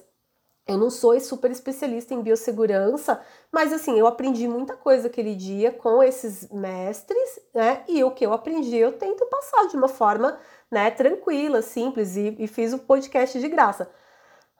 Eu 0.66 0.78
não 0.78 0.90
sou 0.90 1.18
super 1.20 1.52
especialista 1.52 2.14
em 2.14 2.22
biossegurança, 2.22 3.22
mas 3.52 3.74
assim, 3.74 4.00
eu 4.00 4.08
aprendi 4.08 4.48
muita 4.48 4.78
coisa 4.78 5.08
aquele 5.08 5.36
dia 5.36 5.72
com 5.74 6.02
esses 6.02 6.50
mestres, 6.50 7.40
né? 7.54 7.84
E 7.88 8.02
o 8.02 8.12
que 8.12 8.26
eu 8.26 8.32
aprendi 8.32 8.78
eu 8.78 8.94
tento 8.94 9.26
passar 9.26 9.68
de 9.68 9.76
uma 9.76 9.90
forma, 9.90 10.38
né, 10.74 10.92
tranquila, 10.92 11.62
simples, 11.62 12.18
e, 12.18 12.36
e 12.40 12.48
fiz 12.48 12.74
o 12.74 12.80
podcast 12.80 13.40
de 13.40 13.48
graça. 13.48 13.90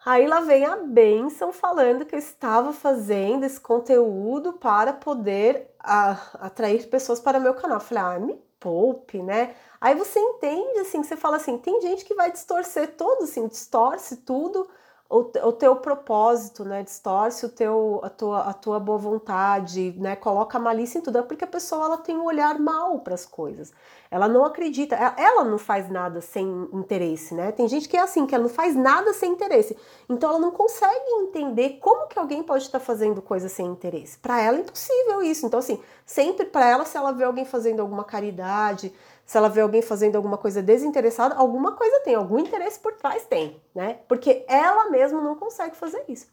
Aí 0.06 0.28
lá 0.28 0.42
vem 0.42 0.66
a 0.66 0.76
benção 0.78 1.54
falando 1.54 2.06
que 2.06 2.16
eu 2.16 2.20
estava 2.20 2.74
fazendo 2.74 3.46
esse 3.46 3.60
conteúdo 3.60 4.54
para 4.54 4.94
poder 4.94 5.74
a, 5.80 6.12
atrair 6.46 6.88
pessoas 6.90 7.20
para 7.20 7.40
meu 7.40 7.54
canal. 7.54 7.78
Eu 7.78 7.82
falei, 7.82 8.04
ah, 8.04 8.20
me 8.20 8.36
poupe, 8.60 9.22
né? 9.22 9.56
Aí 9.80 9.96
você 9.96 10.20
entende, 10.20 10.80
assim, 10.80 11.04
você 11.04 11.16
fala 11.18 11.38
assim, 11.38 11.58
tem 11.58 11.82
gente 11.82 12.06
que 12.06 12.14
vai 12.14 12.32
distorcer 12.32 12.96
todo, 12.96 13.24
assim, 13.24 13.48
distorce 13.48 14.18
tudo 14.18 14.70
o, 15.10 15.20
o 15.20 15.52
teu 15.52 15.76
propósito, 15.76 16.66
né? 16.66 16.82
Distorce 16.82 17.46
o 17.46 17.50
teu, 17.50 18.00
a, 18.04 18.10
tua, 18.10 18.40
a 18.42 18.54
tua 18.54 18.80
boa 18.80 18.98
vontade, 18.98 19.94
né? 19.98 20.16
Coloca 20.16 20.58
malícia 20.58 20.98
em 20.98 21.02
tudo. 21.02 21.20
É 21.20 21.22
porque 21.22 21.44
a 21.44 21.48
pessoa 21.48 21.86
ela 21.86 21.98
tem 21.98 22.18
um 22.18 22.26
olhar 22.26 22.58
mal 22.60 23.00
para 23.00 23.14
as 23.14 23.26
coisas. 23.26 23.72
Ela 24.10 24.28
não 24.28 24.46
acredita, 24.46 24.96
ela 24.96 25.44
não 25.44 25.58
faz 25.58 25.90
nada 25.90 26.22
sem 26.22 26.70
interesse, 26.72 27.34
né? 27.34 27.52
Tem 27.52 27.68
gente 27.68 27.90
que 27.90 27.98
é 27.98 28.02
assim, 28.02 28.26
que 28.26 28.34
ela 28.34 28.44
não 28.44 28.50
faz 28.50 28.76
nada 28.76 29.14
sem 29.14 29.32
interesse. 29.32 29.78
Então 30.10 30.30
ela 30.30 30.40
não 30.40 30.52
consegue 30.52 31.10
entender 31.22 31.78
como 31.80 32.08
que 32.08 32.18
alguém 32.18 32.44
pode 32.44 32.64
estar 32.64 32.80
fazendo 32.80 33.22
coisa 33.22 33.50
sem 33.50 33.66
interesse. 33.66 34.18
Para 34.18 34.42
ela 34.42 34.58
é 34.58 34.62
impossível 34.62 35.22
isso. 35.24 35.46
Então, 35.46 35.60
assim, 35.60 35.80
sempre 36.06 36.46
para 36.46 36.68
ela, 36.68 36.86
se 36.86 36.98
ela 36.98 37.12
vê 37.12 37.24
alguém 37.24 37.46
fazendo 37.46 37.82
alguma 37.82 38.04
caridade, 38.04 38.94
se 39.26 39.38
ela 39.38 39.50
vê 39.50 39.62
alguém 39.62 39.82
fazendo 39.82 40.16
alguma 40.16 40.38
coisa 40.38 40.62
desinteressada, 40.62 41.36
alguma 41.36 41.74
coisa 41.74 42.00
tem, 42.02 42.16
algum 42.16 42.40
interesse 42.40 42.80
por 42.80 42.94
trás 42.94 43.26
tem, 43.26 43.62
né? 43.74 44.00
Porque 44.08 44.44
ela 44.48 44.90
mesma 44.90 45.22
não 45.22 45.36
consegue 45.36 45.76
fazer 45.76 46.04
isso. 46.08 46.28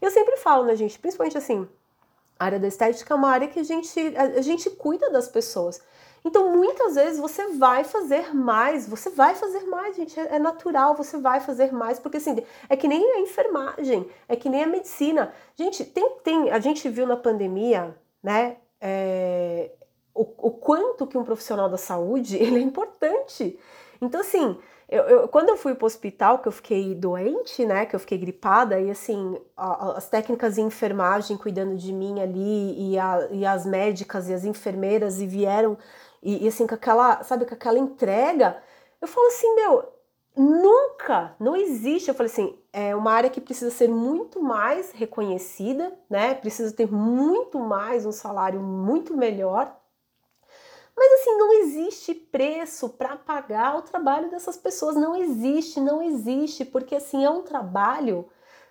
Eu 0.00 0.10
sempre 0.10 0.36
falo, 0.36 0.64
né, 0.64 0.76
gente, 0.76 0.98
principalmente 0.98 1.38
assim, 1.38 1.66
a 2.38 2.44
área 2.44 2.58
da 2.58 2.68
estética 2.68 3.14
é 3.14 3.16
uma 3.16 3.30
área 3.30 3.48
que 3.48 3.60
a 3.60 3.62
gente, 3.62 3.98
a, 4.16 4.40
gente 4.42 4.68
cuida 4.70 5.10
das 5.10 5.28
pessoas. 5.28 5.80
Então, 6.24 6.52
muitas 6.52 6.94
vezes 6.94 7.18
você 7.18 7.48
vai 7.48 7.84
fazer 7.84 8.34
mais, 8.34 8.88
você 8.88 9.10
vai 9.10 9.34
fazer 9.34 9.64
mais, 9.64 9.96
gente, 9.96 10.18
é, 10.18 10.36
é 10.36 10.38
natural, 10.38 10.94
você 10.94 11.18
vai 11.18 11.40
fazer 11.40 11.72
mais, 11.72 11.98
porque 11.98 12.16
assim, 12.16 12.42
é 12.68 12.76
que 12.76 12.88
nem 12.88 13.12
a 13.12 13.20
enfermagem, 13.20 14.08
é 14.28 14.34
que 14.34 14.48
nem 14.48 14.64
a 14.64 14.66
medicina. 14.66 15.32
Gente, 15.54 15.84
tem, 15.84 16.08
tem 16.22 16.50
a 16.50 16.58
gente 16.58 16.88
viu 16.88 17.06
na 17.06 17.16
pandemia, 17.16 17.96
né, 18.22 18.56
é, 18.80 19.70
o, 20.14 20.22
o 20.22 20.50
quanto 20.50 21.06
que 21.06 21.18
um 21.18 21.24
profissional 21.24 21.68
da 21.68 21.76
saúde 21.76 22.36
ele 22.40 22.56
é 22.56 22.60
importante. 22.60 23.58
Então, 24.00 24.20
assim, 24.20 24.58
eu, 24.88 25.02
eu, 25.04 25.28
quando 25.28 25.48
eu 25.48 25.56
fui 25.56 25.74
para 25.74 25.84
o 25.84 25.86
hospital, 25.86 26.38
que 26.38 26.48
eu 26.48 26.52
fiquei 26.52 26.94
doente, 26.94 27.64
né, 27.64 27.86
que 27.86 27.96
eu 27.96 28.00
fiquei 28.00 28.18
gripada, 28.18 28.78
e 28.78 28.90
assim, 28.90 29.36
a, 29.56 29.96
as 29.96 30.08
técnicas 30.08 30.54
de 30.56 30.60
enfermagem 30.60 31.36
cuidando 31.36 31.76
de 31.76 31.92
mim 31.92 32.20
ali, 32.20 32.92
e, 32.92 32.98
a, 32.98 33.28
e 33.30 33.46
as 33.46 33.64
médicas 33.64 34.28
e 34.28 34.34
as 34.34 34.44
enfermeiras, 34.44 35.20
e 35.20 35.26
vieram, 35.26 35.78
e, 36.22 36.44
e, 36.44 36.48
assim, 36.48 36.66
com 36.66 36.74
aquela, 36.74 37.22
sabe, 37.22 37.44
com 37.44 37.54
aquela 37.54 37.78
entrega, 37.78 38.62
Eu 39.00 39.08
falo 39.08 39.26
assim, 39.28 39.54
meu, 39.54 39.92
nunca, 40.36 41.36
não 41.38 41.54
existe. 41.56 42.08
Eu 42.08 42.14
falei 42.14 42.32
assim, 42.32 42.58
é 42.72 42.94
uma 42.96 43.12
área 43.12 43.30
que 43.30 43.40
precisa 43.40 43.70
ser 43.70 43.88
muito 43.88 44.42
mais 44.42 44.90
reconhecida, 44.92 45.92
né? 46.08 46.34
Precisa 46.34 46.74
ter 46.74 46.90
muito 46.90 47.58
mais 47.58 48.06
um 48.06 48.12
salário 48.12 48.60
muito 48.60 49.16
melhor. 49.16 49.76
Mas 50.96 51.20
assim, 51.20 51.36
não 51.36 51.52
existe 51.60 52.14
preço 52.14 52.88
para 52.90 53.16
pagar 53.16 53.76
o 53.76 53.82
trabalho 53.82 54.30
dessas 54.30 54.56
pessoas, 54.56 54.94
não 54.94 55.16
existe, 55.16 55.80
não 55.80 56.00
existe, 56.02 56.64
porque 56.64 56.94
assim 56.94 57.24
é 57.24 57.30
um 57.30 57.42
trabalho 57.42 58.28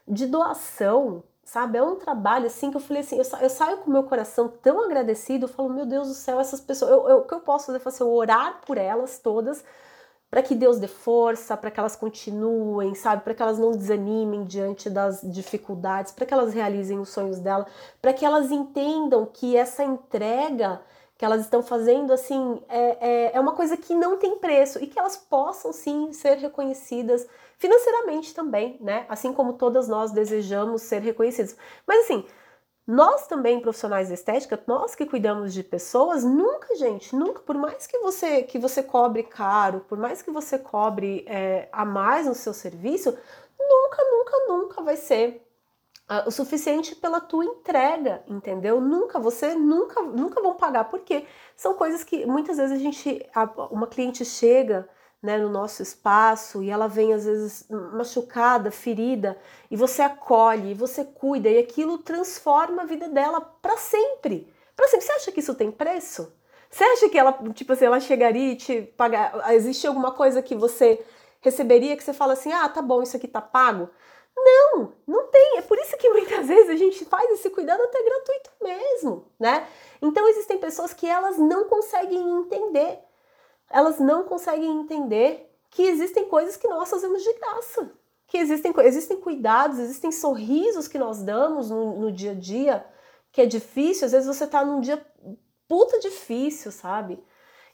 de 0.08 0.26
doação, 0.26 1.24
sabe? 1.44 1.78
É 1.78 1.84
um 1.84 1.96
trabalho 1.96 2.48
assim 2.48 2.72
que 2.72 2.78
eu 2.78 2.82
falei 2.82 3.02
assim, 3.02 3.18
eu, 3.18 3.26
sa 3.26 3.42
eu 3.42 3.50
saio 3.50 3.78
com 3.80 3.90
o 3.90 3.94
meu 3.94 4.04
coração 4.04 4.48
tão 4.48 4.84
agradecido, 4.84 5.46
eu 5.46 5.50
falo, 5.50 5.70
meu 5.70 5.86
Deus 5.86 6.08
do 6.08 6.14
céu, 6.14 6.40
essas 6.40 6.62
pessoas, 6.62 6.92
eu, 6.92 7.10
eu, 7.10 7.18
o 7.20 7.24
que 7.28 7.34
eu 7.34 7.42
posso 7.42 7.68
fazer? 7.68 7.82
Eu, 7.84 7.90
assim, 7.90 8.04
orar 8.04 8.62
por 8.66 8.78
elas 8.78 9.20
todas, 9.20 9.64
para 10.30 10.42
que 10.42 10.56
Deus 10.56 10.80
dê 10.80 10.88
força, 10.88 11.56
para 11.56 11.70
que 11.70 11.80
elas 11.80 11.96
continuem, 11.96 12.96
sabe? 12.96 13.24
Para 13.24 13.36
que 13.36 13.44
elas 13.44 13.60
não 13.60 13.72
desanimem 13.72 14.46
diante 14.46 14.90
das 14.90 15.22
dificuldades, 15.22 16.12
para 16.12 16.26
que 16.26 16.34
elas 16.34 16.54
realizem 16.54 16.98
os 17.00 17.10
sonhos 17.10 17.40
dela, 17.40 17.68
para 18.02 18.14
que 18.14 18.26
elas 18.26 18.50
entendam 18.50 19.28
que 19.28 19.56
essa 19.56 19.84
entrega 19.84 20.82
que 21.24 21.26
elas 21.26 21.40
estão 21.40 21.64
fazendo, 21.64 22.12
assim, 22.12 22.62
é, 22.68 22.98
é, 23.00 23.32
é, 23.34 23.40
uma 23.40 23.54
coisa 23.54 23.78
que 23.78 23.94
não 23.94 24.18
tem 24.18 24.38
preço 24.40 24.84
e 24.84 24.88
que 24.88 25.00
elas 25.00 25.16
possam, 25.16 25.72
sim, 25.72 26.12
ser 26.12 26.38
reconhecidas 26.38 27.26
financeiramente 27.58 28.34
também, 28.34 28.76
né? 28.82 29.06
Assim 29.08 29.32
como 29.32 29.54
todas 29.54 29.88
nós 29.88 30.12
desejamos 30.12 30.82
ser 30.82 31.02
reconhecidas. 31.02 31.56
Mas, 31.88 32.04
assim, 32.04 32.26
nós 32.86 33.26
também, 33.26 33.62
profissionais 33.62 34.10
de 34.10 34.16
estética, 34.16 34.62
nós 34.68 34.96
que 34.96 35.06
cuidamos 35.06 35.54
de 35.54 35.64
pessoas, 35.64 36.26
nunca, 36.26 36.76
gente, 36.76 37.16
nunca, 37.16 37.40
por 37.40 37.56
mais 37.56 37.88
que 37.88 38.00
você 38.00 38.44
que 38.44 38.60
você 38.60 38.84
cobre 38.84 39.24
caro, 39.24 39.86
por 39.88 39.98
mais 39.98 40.22
que 40.22 40.30
você 40.30 40.60
cobre 40.60 41.24
é, 41.26 41.70
a 41.72 41.86
mais 41.86 42.28
no 42.28 42.36
seu 42.36 42.54
serviço, 42.54 43.18
nunca, 43.58 44.04
nunca, 44.12 44.38
nunca 44.50 44.82
vai 44.82 44.98
ser 44.98 45.43
o 46.26 46.32
suficiente 46.32 46.96
pela 46.96 47.22
tua 47.22 47.46
entrega, 47.46 48.24
entendeu? 48.28 48.82
Nunca, 48.82 49.20
você 49.20 49.56
nunca, 49.56 50.02
nunca 50.02 50.42
vão 50.42 50.56
pagar, 50.56 50.86
porque 50.86 51.26
são 51.56 51.74
coisas 51.76 52.04
que 52.04 52.26
muitas 52.26 52.58
vezes 52.58 52.78
a 52.78 52.80
gente, 52.80 53.26
uma 53.72 53.88
cliente 53.88 54.26
chega 54.26 54.88
né, 55.22 55.38
no 55.38 55.50
nosso 55.50 55.82
espaço 55.82 56.62
e 56.62 56.70
ela 56.70 56.88
vem 56.88 57.14
às 57.14 57.24
vezes 57.24 57.66
machucada, 57.70 58.70
ferida, 58.70 59.38
e 59.72 59.78
você 59.78 60.02
acolhe, 60.02 60.74
você 60.74 61.06
cuida 61.06 61.50
e 61.50 61.58
aquilo 61.58 61.98
transforma 61.98 62.82
a 62.82 62.86
vida 62.86 63.08
dela 63.08 63.40
para 63.40 63.78
sempre. 63.78 64.54
Para 64.76 64.88
sempre. 64.88 65.06
Você 65.06 65.12
acha 65.14 65.32
que 65.32 65.40
isso 65.40 65.56
tem 65.56 65.72
preço? 65.72 66.34
Você 66.70 66.84
acha 66.84 67.08
que 67.08 67.18
ela, 67.18 67.32
tipo 67.54 67.72
assim, 67.72 67.86
ela 67.86 68.00
chegaria 68.00 68.52
e 68.52 68.56
te 68.56 68.82
pagar? 68.82 69.54
Existe 69.54 69.88
alguma 69.88 70.12
coisa 70.12 70.42
que 70.42 70.56
você 70.56 71.06
receberia 71.40 71.96
que 71.96 72.04
você 72.04 72.14
fala 72.14 72.34
assim: 72.34 72.52
"Ah, 72.52 72.68
tá 72.68 72.82
bom, 72.82 73.02
isso 73.04 73.16
aqui 73.16 73.28
tá 73.28 73.42
pago"? 73.42 73.90
Não, 74.36 74.94
não 75.08 75.28
tem. 75.28 75.58
É 75.58 75.62
por 75.62 75.78
isso 75.78 75.96
que 75.98 76.10
muitas 76.10 76.46
vezes 76.48 76.70
a 76.70 76.76
gente 76.76 77.06
faz 77.06 77.30
esse 77.32 77.50
cuidado 77.50 77.82
até 77.82 78.04
gratuito 78.04 78.52
mesmo, 78.62 79.32
né? 79.40 79.68
Então 80.02 80.28
existem 80.28 80.58
pessoas 80.58 80.94
que 80.94 81.08
elas 81.08 81.38
não 81.38 81.66
conseguem 81.66 82.20
entender. 82.40 83.00
Elas 83.70 84.00
não 84.00 84.24
conseguem 84.24 84.80
entender 84.80 85.50
que 85.70 85.84
existem 85.84 86.28
coisas 86.28 86.56
que 86.56 86.68
nós 86.68 86.90
fazemos 86.90 87.24
de 87.24 87.34
graça. 87.34 87.92
Que 88.28 88.38
existem, 88.38 88.74
existem 88.80 89.20
cuidados, 89.20 89.80
existem 89.80 90.12
sorrisos 90.12 90.88
que 90.88 90.98
nós 90.98 91.22
damos 91.22 91.70
no, 91.70 92.00
no 92.00 92.12
dia 92.12 92.32
a 92.32 92.36
dia, 92.36 92.86
que 93.32 93.42
é 93.42 93.46
difícil. 93.46 94.06
Às 94.06 94.12
vezes 94.12 94.28
você 94.28 94.48
tá 94.48 94.64
num 94.64 94.80
dia 94.80 95.04
puta 95.68 96.00
difícil, 96.00 96.72
sabe? 96.72 97.24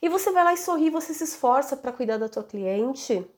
E 0.01 0.07
você 0.07 0.31
vai 0.31 0.43
lá 0.43 0.53
e 0.53 0.57
sorri, 0.57 0.89
você 0.89 1.13
se 1.13 1.23
esforça 1.23 1.75
para 1.75 1.91
cuidar 1.91 2.17
da 2.17 2.29
tua 2.29 2.43
cliente 2.43 3.29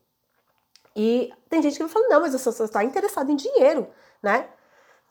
e 0.96 1.32
tem 1.50 1.62
gente 1.62 1.78
que 1.78 1.84
vai 1.84 1.90
falar, 1.90 2.08
não, 2.10 2.22
mas 2.22 2.34
você 2.34 2.52
só 2.52 2.66
está 2.66 2.84
interessado 2.84 3.32
em 3.32 3.36
dinheiro, 3.36 3.88
né? 4.22 4.48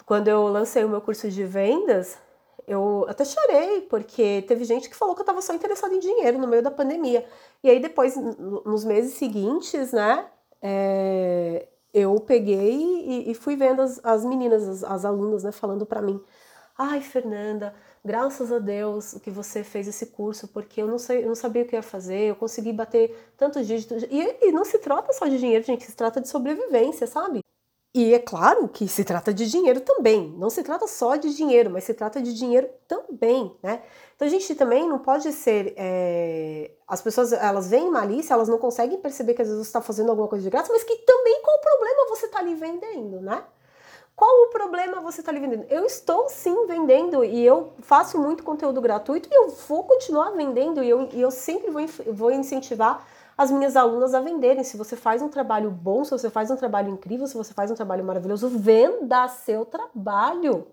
Quando 0.05 0.29
eu 0.29 0.49
lancei 0.49 0.85
o 0.85 0.89
meu 0.89 1.01
curso 1.01 1.31
de 1.31 1.45
vendas, 1.45 2.19
eu 2.67 3.07
até 3.09 3.25
chorei, 3.25 3.83
porque 3.83 4.45
teve 4.47 4.65
gente 4.65 4.89
que 4.89 4.97
falou 4.97 5.15
que 5.15 5.21
eu 5.21 5.25
estava 5.25 5.43
só 5.43 5.55
interessada 5.55 5.95
em 5.95 5.99
dinheiro 5.99 6.39
no 6.39 6.47
meio 6.47 6.63
da 6.63 6.71
pandemia. 6.71 7.27
E 7.63 7.71
aí 7.71 7.81
depois, 7.81 8.17
nos 8.17 8.85
meses 8.85 9.15
seguintes, 9.15 9.93
né, 9.93 10.27
é, 10.63 11.67
eu 11.93 12.19
peguei 12.21 12.75
e, 12.75 13.31
e, 13.31 13.35
fui 13.35 13.57
vendo 13.57 13.83
as, 13.83 14.01
as 14.05 14.25
meninas, 14.25 14.67
as, 14.69 14.85
as 14.85 15.05
alunas, 15.05 15.43
né, 15.43 15.53
falando 15.53 15.85
para 15.87 16.03
mim, 16.03 16.23
ai, 16.77 17.01
Fernanda, 17.01 17.75
graças 18.05 18.51
a 18.53 18.59
Deus 18.59 19.15
que 19.23 19.31
você 19.31 19.63
fez 19.63 19.87
esse 19.87 20.07
curso, 20.07 20.49
porque 20.49 20.83
eu 20.83 20.87
não, 20.87 20.99
sei, 20.99 21.23
eu 21.23 21.29
não 21.29 21.35
sabia 21.35 21.63
o 21.63 21.67
que 21.67 21.77
ia 21.77 21.83
fazer, 21.83 22.31
eu 22.31 22.37
consegui 22.37 22.73
bater 22.73 23.33
tantos 23.37 23.67
dígitos. 23.67 24.03
E, 24.05 24.47
e 24.47 24.53
não 24.53 24.65
se 24.65 24.79
trata 24.79 25.13
só 25.13 25.27
de 25.27 25.39
dinheiro, 25.39 25.65
gente, 25.65 25.85
se 25.85 25.95
trata 25.95 26.21
de 26.21 26.29
sobrevivência, 26.29 27.07
sabe? 27.07 27.41
E 27.93 28.15
é 28.15 28.21
claro 28.21 28.69
que 28.69 28.87
se 28.87 29.03
trata 29.03 29.35
de 29.35 29.51
dinheiro 29.51 29.81
também, 29.81 30.33
não 30.39 30.49
se 30.49 30.63
trata 30.63 30.87
só 30.87 31.17
de 31.17 31.35
dinheiro, 31.35 31.71
mas 31.71 31.83
se 31.83 31.93
trata 31.93 32.23
de 32.23 32.33
dinheiro 32.33 32.71
também, 32.87 33.53
né? 33.61 33.83
Então 34.15 34.29
a 34.29 34.31
gente 34.31 34.55
também 34.55 34.89
não 34.89 35.01
pode 35.01 35.33
ser. 35.33 35.75
É... 35.77 36.71
As 36.87 37.03
pessoas 37.03 37.33
elas 37.33 37.69
veem 37.69 37.91
malícia, 37.91 38.35
elas 38.35 38.49
não 38.49 38.59
conseguem 38.59 39.01
perceber 39.01 39.35
que 39.35 39.43
às 39.43 39.49
vezes 39.49 39.65
você 39.65 39.69
está 39.71 39.81
fazendo 39.83 40.11
alguma 40.11 40.29
coisa 40.29 40.45
de 40.45 40.51
graça, 40.51 40.73
mas 40.73 40.85
que 40.85 40.97
também 40.99 41.43
qual 41.43 41.57
o 41.57 41.61
problema 41.61 42.09
você 42.11 42.27
está 42.27 42.39
ali 42.39 42.55
vendendo, 42.55 43.21
né? 43.21 43.43
Qual 44.21 44.43
o 44.43 44.49
problema 44.49 45.01
você 45.01 45.23
está 45.23 45.33
ali 45.33 45.41
vendendo? 45.41 45.65
Eu 45.71 45.87
estou 45.87 46.29
sim 46.29 46.67
vendendo 46.67 47.25
e 47.25 47.43
eu 47.43 47.73
faço 47.79 48.19
muito 48.19 48.45
conteúdo 48.45 48.79
gratuito 48.79 49.31
e 49.33 49.35
eu 49.35 49.49
vou 49.49 49.85
continuar 49.85 50.33
vendendo 50.33 50.85
e 50.85 50.91
eu, 50.91 51.09
e 51.11 51.23
eu 51.23 51.31
sempre 51.31 51.71
vou, 51.71 51.81
vou 52.13 52.31
incentivar 52.31 53.03
as 53.35 53.51
minhas 53.51 53.77
alunas 53.77 54.13
a 54.13 54.21
venderem. 54.21 54.63
Se 54.63 54.77
você 54.77 54.95
faz 54.95 55.23
um 55.23 55.31
trabalho 55.31 55.71
bom, 55.71 56.05
se 56.05 56.11
você 56.11 56.29
faz 56.29 56.51
um 56.51 56.57
trabalho 56.57 56.91
incrível, 56.91 57.27
se 57.27 57.35
você 57.35 57.55
faz 57.55 57.71
um 57.71 57.75
trabalho 57.75 58.05
maravilhoso, 58.05 58.51
venda 58.51 59.27
seu 59.27 59.65
trabalho. 59.65 60.67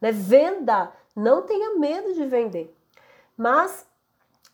Né? 0.00 0.10
Venda, 0.10 0.90
não 1.14 1.42
tenha 1.42 1.78
medo 1.78 2.14
de 2.14 2.24
vender. 2.24 2.74
Mas 3.36 3.84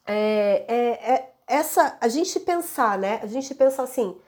é, 0.05 0.65
é, 0.67 1.13
é 1.13 1.33
essa 1.47 1.97
a 2.01 2.09
gente 2.09 2.41
pensar, 2.41 2.99
né? 2.99 3.21
A 3.23 3.27
gente 3.29 3.55
pensar 3.55 3.85
assim, 3.85 4.21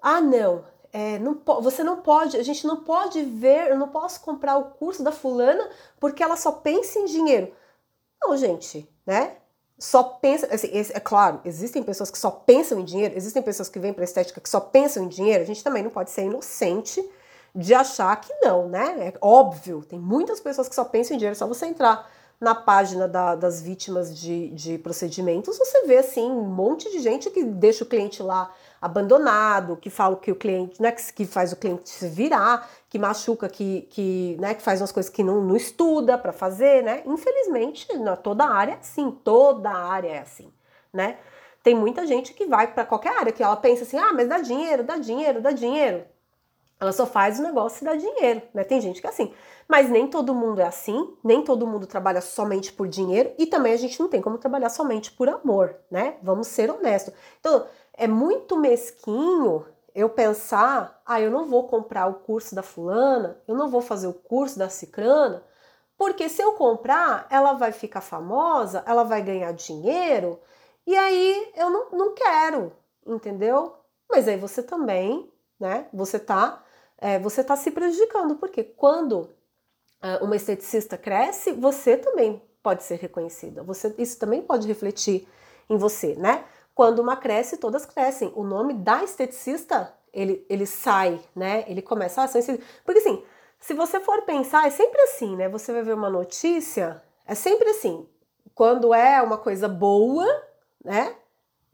ah 0.00 0.22
não, 0.22 0.64
é, 0.96 1.18
não, 1.18 1.36
você 1.60 1.82
não 1.82 1.96
pode, 1.96 2.36
a 2.36 2.42
gente 2.44 2.64
não 2.64 2.84
pode 2.84 3.20
ver, 3.20 3.68
eu 3.68 3.76
não 3.76 3.88
posso 3.88 4.20
comprar 4.20 4.56
o 4.56 4.66
curso 4.66 5.02
da 5.02 5.10
fulana 5.10 5.68
porque 5.98 6.22
ela 6.22 6.36
só 6.36 6.52
pensa 6.52 7.00
em 7.00 7.06
dinheiro. 7.06 7.52
Não, 8.22 8.36
gente, 8.36 8.88
né? 9.04 9.38
Só 9.76 10.04
pensa, 10.04 10.46
assim, 10.54 10.68
é 10.72 11.00
claro, 11.00 11.40
existem 11.44 11.82
pessoas 11.82 12.12
que 12.12 12.18
só 12.18 12.30
pensam 12.30 12.78
em 12.78 12.84
dinheiro, 12.84 13.16
existem 13.16 13.42
pessoas 13.42 13.68
que 13.68 13.80
vêm 13.80 13.92
para 13.92 14.04
estética 14.04 14.40
que 14.40 14.48
só 14.48 14.60
pensam 14.60 15.02
em 15.02 15.08
dinheiro, 15.08 15.42
a 15.42 15.46
gente 15.46 15.64
também 15.64 15.82
não 15.82 15.90
pode 15.90 16.12
ser 16.12 16.26
inocente 16.26 17.04
de 17.52 17.74
achar 17.74 18.14
que 18.20 18.32
não, 18.40 18.68
né? 18.68 19.08
É 19.08 19.14
óbvio, 19.20 19.84
tem 19.84 19.98
muitas 19.98 20.38
pessoas 20.38 20.68
que 20.68 20.76
só 20.76 20.84
pensam 20.84 21.16
em 21.16 21.18
dinheiro, 21.18 21.34
é 21.34 21.38
só 21.38 21.48
você 21.48 21.66
entrar 21.66 22.08
na 22.40 22.54
página 22.54 23.08
da, 23.08 23.34
das 23.34 23.60
vítimas 23.60 24.16
de, 24.16 24.50
de 24.50 24.78
procedimentos, 24.78 25.58
você 25.58 25.86
vê 25.86 25.98
assim 25.98 26.30
um 26.30 26.44
monte 26.44 26.88
de 26.92 27.00
gente 27.00 27.30
que 27.30 27.42
deixa 27.42 27.82
o 27.82 27.86
cliente 27.86 28.22
lá 28.22 28.54
abandonado, 28.84 29.78
que 29.78 29.88
fala 29.88 30.14
que 30.16 30.30
o 30.30 30.36
cliente, 30.36 30.80
né, 30.80 30.92
que, 30.92 31.10
que 31.10 31.24
faz 31.24 31.54
o 31.54 31.56
cliente 31.56 31.88
se 31.88 32.06
virar, 32.06 32.68
que 32.90 32.98
machuca, 32.98 33.48
que, 33.48 33.82
que, 33.88 34.36
né, 34.38 34.52
que 34.52 34.60
faz 34.60 34.78
umas 34.78 34.92
coisas 34.92 35.10
que 35.10 35.24
não, 35.24 35.40
não 35.40 35.56
estuda 35.56 36.18
para 36.18 36.34
fazer, 36.34 36.82
né? 36.82 37.02
Infelizmente, 37.06 37.90
na 37.96 38.14
toda 38.14 38.44
área 38.44 38.72
é 38.72 38.76
assim, 38.76 39.10
toda 39.10 39.70
área 39.70 40.08
é 40.08 40.18
assim, 40.18 40.52
né? 40.92 41.16
Tem 41.62 41.74
muita 41.74 42.06
gente 42.06 42.34
que 42.34 42.44
vai 42.44 42.74
para 42.74 42.84
qualquer 42.84 43.16
área 43.18 43.32
que 43.32 43.42
ela 43.42 43.56
pensa 43.56 43.84
assim: 43.84 43.96
"Ah, 43.96 44.12
mas 44.12 44.28
dá 44.28 44.38
dinheiro, 44.38 44.84
dá 44.84 44.98
dinheiro, 44.98 45.40
dá 45.40 45.50
dinheiro". 45.50 46.04
Ela 46.78 46.92
só 46.92 47.06
faz 47.06 47.38
o 47.38 47.42
negócio 47.42 47.82
e 47.82 47.86
dá 47.86 47.96
dinheiro, 47.96 48.42
né? 48.52 48.64
Tem 48.64 48.82
gente 48.82 49.00
que 49.00 49.06
é 49.06 49.10
assim. 49.10 49.32
Mas 49.66 49.88
nem 49.88 50.06
todo 50.06 50.34
mundo 50.34 50.60
é 50.60 50.66
assim, 50.66 51.16
nem 51.24 51.42
todo 51.42 51.66
mundo 51.66 51.86
trabalha 51.86 52.20
somente 52.20 52.70
por 52.70 52.86
dinheiro 52.86 53.32
e 53.38 53.46
também 53.46 53.72
a 53.72 53.78
gente 53.78 53.98
não 53.98 54.08
tem 54.08 54.20
como 54.20 54.36
trabalhar 54.36 54.68
somente 54.68 55.10
por 55.10 55.26
amor, 55.26 55.74
né? 55.90 56.16
Vamos 56.22 56.48
ser 56.48 56.70
honestos. 56.70 57.14
Então, 57.40 57.66
é 57.96 58.06
muito 58.06 58.56
mesquinho 58.56 59.66
eu 59.94 60.08
pensar, 60.08 61.00
ah, 61.06 61.20
eu 61.20 61.30
não 61.30 61.46
vou 61.46 61.68
comprar 61.68 62.06
o 62.06 62.14
curso 62.14 62.54
da 62.54 62.62
fulana, 62.62 63.40
eu 63.46 63.54
não 63.54 63.68
vou 63.68 63.80
fazer 63.80 64.08
o 64.08 64.12
curso 64.12 64.58
da 64.58 64.68
cicrana, 64.68 65.42
porque 65.96 66.28
se 66.28 66.42
eu 66.42 66.54
comprar, 66.54 67.26
ela 67.30 67.52
vai 67.52 67.70
ficar 67.70 68.00
famosa, 68.00 68.82
ela 68.86 69.04
vai 69.04 69.22
ganhar 69.22 69.52
dinheiro, 69.52 70.40
e 70.86 70.96
aí 70.96 71.52
eu 71.56 71.70
não, 71.70 71.90
não 71.92 72.14
quero, 72.14 72.72
entendeu? 73.06 73.76
Mas 74.10 74.26
aí 74.26 74.36
você 74.36 74.62
também, 74.62 75.30
né? 75.58 75.86
Você 75.92 76.18
tá, 76.18 76.62
é, 76.98 77.18
você 77.18 77.44
tá 77.44 77.56
se 77.56 77.70
prejudicando, 77.70 78.34
porque 78.34 78.64
quando 78.64 79.30
é, 80.02 80.16
uma 80.16 80.36
esteticista 80.36 80.98
cresce, 80.98 81.52
você 81.52 81.96
também 81.96 82.42
pode 82.62 82.82
ser 82.82 82.96
reconhecida. 82.96 83.62
Você, 83.62 83.94
isso 83.98 84.18
também 84.18 84.42
pode 84.42 84.66
refletir 84.66 85.26
em 85.70 85.76
você, 85.76 86.14
né? 86.16 86.44
Quando 86.74 86.98
uma 86.98 87.16
cresce, 87.16 87.56
todas 87.56 87.86
crescem. 87.86 88.32
O 88.34 88.42
nome 88.42 88.74
da 88.74 89.04
esteticista, 89.04 89.94
ele, 90.12 90.44
ele 90.48 90.66
sai, 90.66 91.20
né? 91.34 91.64
Ele 91.68 91.80
começa 91.80 92.22
a 92.22 92.28
ser... 92.28 92.60
Porque 92.84 93.00
assim, 93.00 93.22
se 93.60 93.74
você 93.74 94.00
for 94.00 94.22
pensar, 94.22 94.66
é 94.66 94.70
sempre 94.70 95.00
assim, 95.02 95.36
né? 95.36 95.48
Você 95.48 95.72
vai 95.72 95.82
ver 95.82 95.94
uma 95.94 96.10
notícia, 96.10 97.02
é 97.26 97.34
sempre 97.34 97.68
assim. 97.70 98.06
Quando 98.54 98.92
é 98.92 99.22
uma 99.22 99.38
coisa 99.38 99.68
boa, 99.68 100.26
né? 100.84 101.14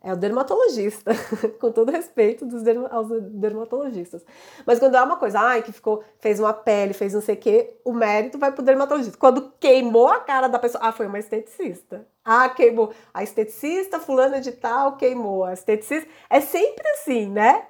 é 0.02 0.12
o 0.12 0.16
dermatologista, 0.16 1.12
com 1.60 1.70
todo 1.70 1.92
respeito 1.92 2.46
dos 2.46 2.62
derma 2.62 2.88
aos 2.88 3.08
dermatologistas. 3.32 4.24
Mas 4.66 4.78
quando 4.78 4.96
é 4.96 5.02
uma 5.02 5.16
coisa, 5.16 5.38
ai, 5.40 5.62
que 5.62 5.72
ficou, 5.72 6.02
fez 6.18 6.40
uma 6.40 6.54
pele, 6.54 6.94
fez 6.94 7.12
não 7.12 7.20
sei 7.20 7.34
o 7.34 7.38
quê, 7.38 7.76
o 7.84 7.92
mérito 7.92 8.38
vai 8.38 8.50
pro 8.50 8.64
dermatologista. 8.64 9.18
Quando 9.18 9.52
queimou 9.60 10.08
a 10.08 10.20
cara 10.20 10.48
da 10.48 10.58
pessoa, 10.58 10.82
ah, 10.84 10.92
foi 10.92 11.06
uma 11.06 11.18
esteticista. 11.18 12.06
Ah, 12.32 12.48
queimou. 12.48 12.92
A 13.12 13.24
esteticista, 13.24 13.98
fulana 13.98 14.40
de 14.40 14.52
tal, 14.52 14.96
queimou. 14.96 15.42
A 15.42 15.52
esteticista. 15.52 16.08
É 16.30 16.40
sempre 16.40 16.88
assim, 16.90 17.28
né? 17.28 17.64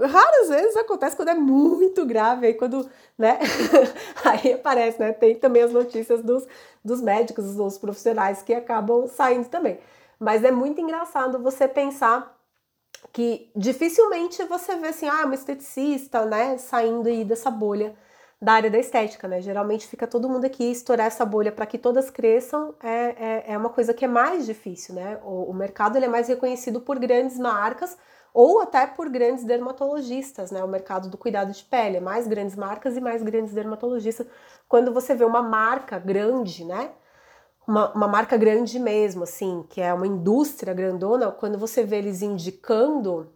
Raras 0.00 0.48
vezes 0.48 0.76
acontece 0.76 1.14
quando 1.14 1.28
é 1.28 1.34
muito 1.34 2.04
grave, 2.04 2.48
aí 2.48 2.54
quando, 2.54 2.90
né? 3.16 3.38
aí 4.26 4.54
aparece, 4.54 4.98
né? 4.98 5.12
Tem 5.12 5.36
também 5.36 5.62
as 5.62 5.72
notícias 5.72 6.20
dos, 6.20 6.44
dos 6.84 7.00
médicos, 7.00 7.54
dos 7.54 7.78
profissionais 7.78 8.42
que 8.42 8.52
acabam 8.52 9.06
saindo 9.06 9.48
também. 9.48 9.78
Mas 10.18 10.42
é 10.42 10.50
muito 10.50 10.80
engraçado 10.80 11.38
você 11.38 11.68
pensar 11.68 12.36
que 13.12 13.52
dificilmente 13.54 14.42
você 14.46 14.74
vê 14.74 14.88
assim, 14.88 15.08
ah, 15.08 15.26
uma 15.26 15.34
esteticista, 15.36 16.24
né, 16.24 16.58
saindo 16.58 17.08
aí 17.08 17.24
dessa 17.24 17.50
bolha 17.52 17.94
da 18.42 18.54
área 18.54 18.68
da 18.68 18.78
estética, 18.78 19.28
né? 19.28 19.40
Geralmente 19.40 19.86
fica 19.86 20.04
todo 20.04 20.28
mundo 20.28 20.44
aqui 20.44 20.64
estourar 20.64 21.06
essa 21.06 21.24
bolha 21.24 21.52
para 21.52 21.64
que 21.64 21.78
todas 21.78 22.10
cresçam 22.10 22.74
é, 22.82 22.88
é, 22.90 23.44
é, 23.52 23.56
uma 23.56 23.70
coisa 23.70 23.94
que 23.94 24.04
é 24.04 24.08
mais 24.08 24.44
difícil, 24.44 24.96
né? 24.96 25.20
O, 25.22 25.44
o 25.44 25.54
mercado 25.54 25.96
ele 25.96 26.06
é 26.06 26.08
mais 26.08 26.26
reconhecido 26.26 26.80
por 26.80 26.98
grandes 26.98 27.38
marcas 27.38 27.96
ou 28.34 28.60
até 28.60 28.84
por 28.84 29.08
grandes 29.08 29.44
dermatologistas, 29.44 30.50
né? 30.50 30.64
O 30.64 30.66
mercado 30.66 31.08
do 31.08 31.16
cuidado 31.16 31.52
de 31.52 31.62
pele, 31.62 31.98
é 31.98 32.00
mais 32.00 32.26
grandes 32.26 32.56
marcas 32.56 32.96
e 32.96 33.00
mais 33.00 33.22
grandes 33.22 33.54
dermatologistas. 33.54 34.26
Quando 34.68 34.92
você 34.92 35.14
vê 35.14 35.24
uma 35.24 35.42
marca 35.42 36.00
grande, 36.00 36.64
né? 36.64 36.90
uma, 37.64 37.92
uma 37.92 38.08
marca 38.08 38.36
grande 38.36 38.76
mesmo, 38.80 39.22
assim, 39.22 39.64
que 39.68 39.80
é 39.80 39.94
uma 39.94 40.06
indústria 40.06 40.74
grandona, 40.74 41.30
quando 41.30 41.56
você 41.56 41.84
vê 41.84 41.98
eles 41.98 42.22
indicando, 42.22 43.32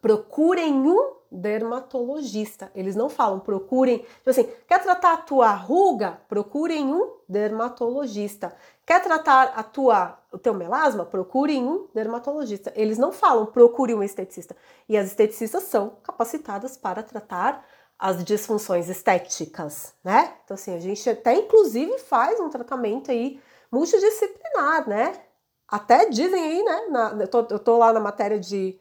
procurem 0.00 0.72
um 0.72 1.19
dermatologista. 1.30 2.70
Eles 2.74 2.96
não 2.96 3.08
falam 3.08 3.38
procurem, 3.38 3.98
tipo 3.98 4.30
assim, 4.30 4.48
quer 4.66 4.82
tratar 4.82 5.12
a 5.12 5.16
tua 5.18 5.52
ruga? 5.52 6.20
Procurem 6.28 6.92
um 6.92 7.12
dermatologista. 7.28 8.54
Quer 8.84 9.02
tratar 9.02 9.52
a 9.54 9.62
tua 9.62 10.18
o 10.32 10.38
teu 10.38 10.54
melasma? 10.54 11.04
Procurem 11.04 11.64
um 11.64 11.88
dermatologista. 11.94 12.72
Eles 12.74 12.98
não 12.98 13.12
falam 13.12 13.46
procure 13.46 13.94
um 13.94 14.02
esteticista. 14.02 14.56
E 14.88 14.96
as 14.96 15.06
esteticistas 15.06 15.64
são 15.64 15.96
capacitadas 16.02 16.76
para 16.76 17.02
tratar 17.02 17.64
as 17.98 18.24
disfunções 18.24 18.88
estéticas, 18.88 19.94
né? 20.02 20.34
Então 20.44 20.54
assim, 20.54 20.74
a 20.74 20.80
gente 20.80 21.08
até 21.08 21.34
inclusive 21.34 21.98
faz 21.98 22.40
um 22.40 22.48
tratamento 22.48 23.10
aí 23.10 23.40
multidisciplinar, 23.70 24.88
né? 24.88 25.20
Até 25.68 26.08
dizem 26.08 26.42
aí, 26.42 26.62
né? 26.64 26.86
Na, 26.90 27.16
eu, 27.20 27.28
tô, 27.28 27.46
eu 27.50 27.58
tô 27.58 27.78
lá 27.78 27.92
na 27.92 28.00
matéria 28.00 28.40
de, 28.40 28.78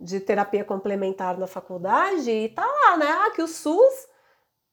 de 0.00 0.20
terapia 0.20 0.64
complementar 0.64 1.38
na 1.38 1.46
faculdade 1.46 2.30
e 2.30 2.48
tá 2.48 2.64
lá, 2.64 2.96
né? 2.96 3.06
Ah, 3.06 3.30
que 3.30 3.42
o 3.42 3.48
SUS 3.48 4.08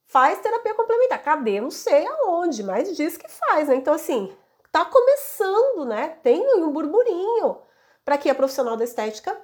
faz 0.06 0.40
terapia 0.40 0.74
complementar. 0.74 1.22
Cadê? 1.22 1.60
Não 1.60 1.72
sei 1.72 2.08
aonde, 2.08 2.64
mas 2.64 2.96
diz 2.96 3.18
que 3.18 3.30
faz, 3.30 3.68
né? 3.68 3.76
Então, 3.76 3.94
assim, 3.94 4.34
tá 4.72 4.86
começando, 4.86 5.86
né? 5.86 6.18
Tem 6.24 6.42
um 6.56 6.72
burburinho 6.72 7.58
para 8.06 8.18
que 8.18 8.30
a 8.30 8.36
profissional 8.36 8.78
da 8.78 8.86
estética 8.86 9.38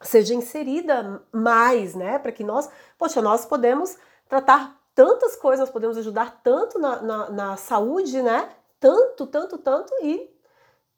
seja 0.00 0.34
inserida 0.34 1.22
mais, 1.30 1.94
né? 1.94 2.18
Para 2.18 2.32
que 2.32 2.42
nós, 2.42 2.70
poxa, 2.98 3.20
nós 3.20 3.44
podemos 3.44 3.98
tratar 4.28 4.80
tantas 4.94 5.36
coisas, 5.36 5.68
podemos 5.68 5.98
ajudar 5.98 6.40
tanto 6.42 6.78
na, 6.78 7.02
na, 7.02 7.30
na 7.30 7.56
saúde, 7.56 8.22
né? 8.22 8.48
tanto, 8.80 9.26
tanto, 9.26 9.58
tanto 9.58 9.92
e 10.02 10.34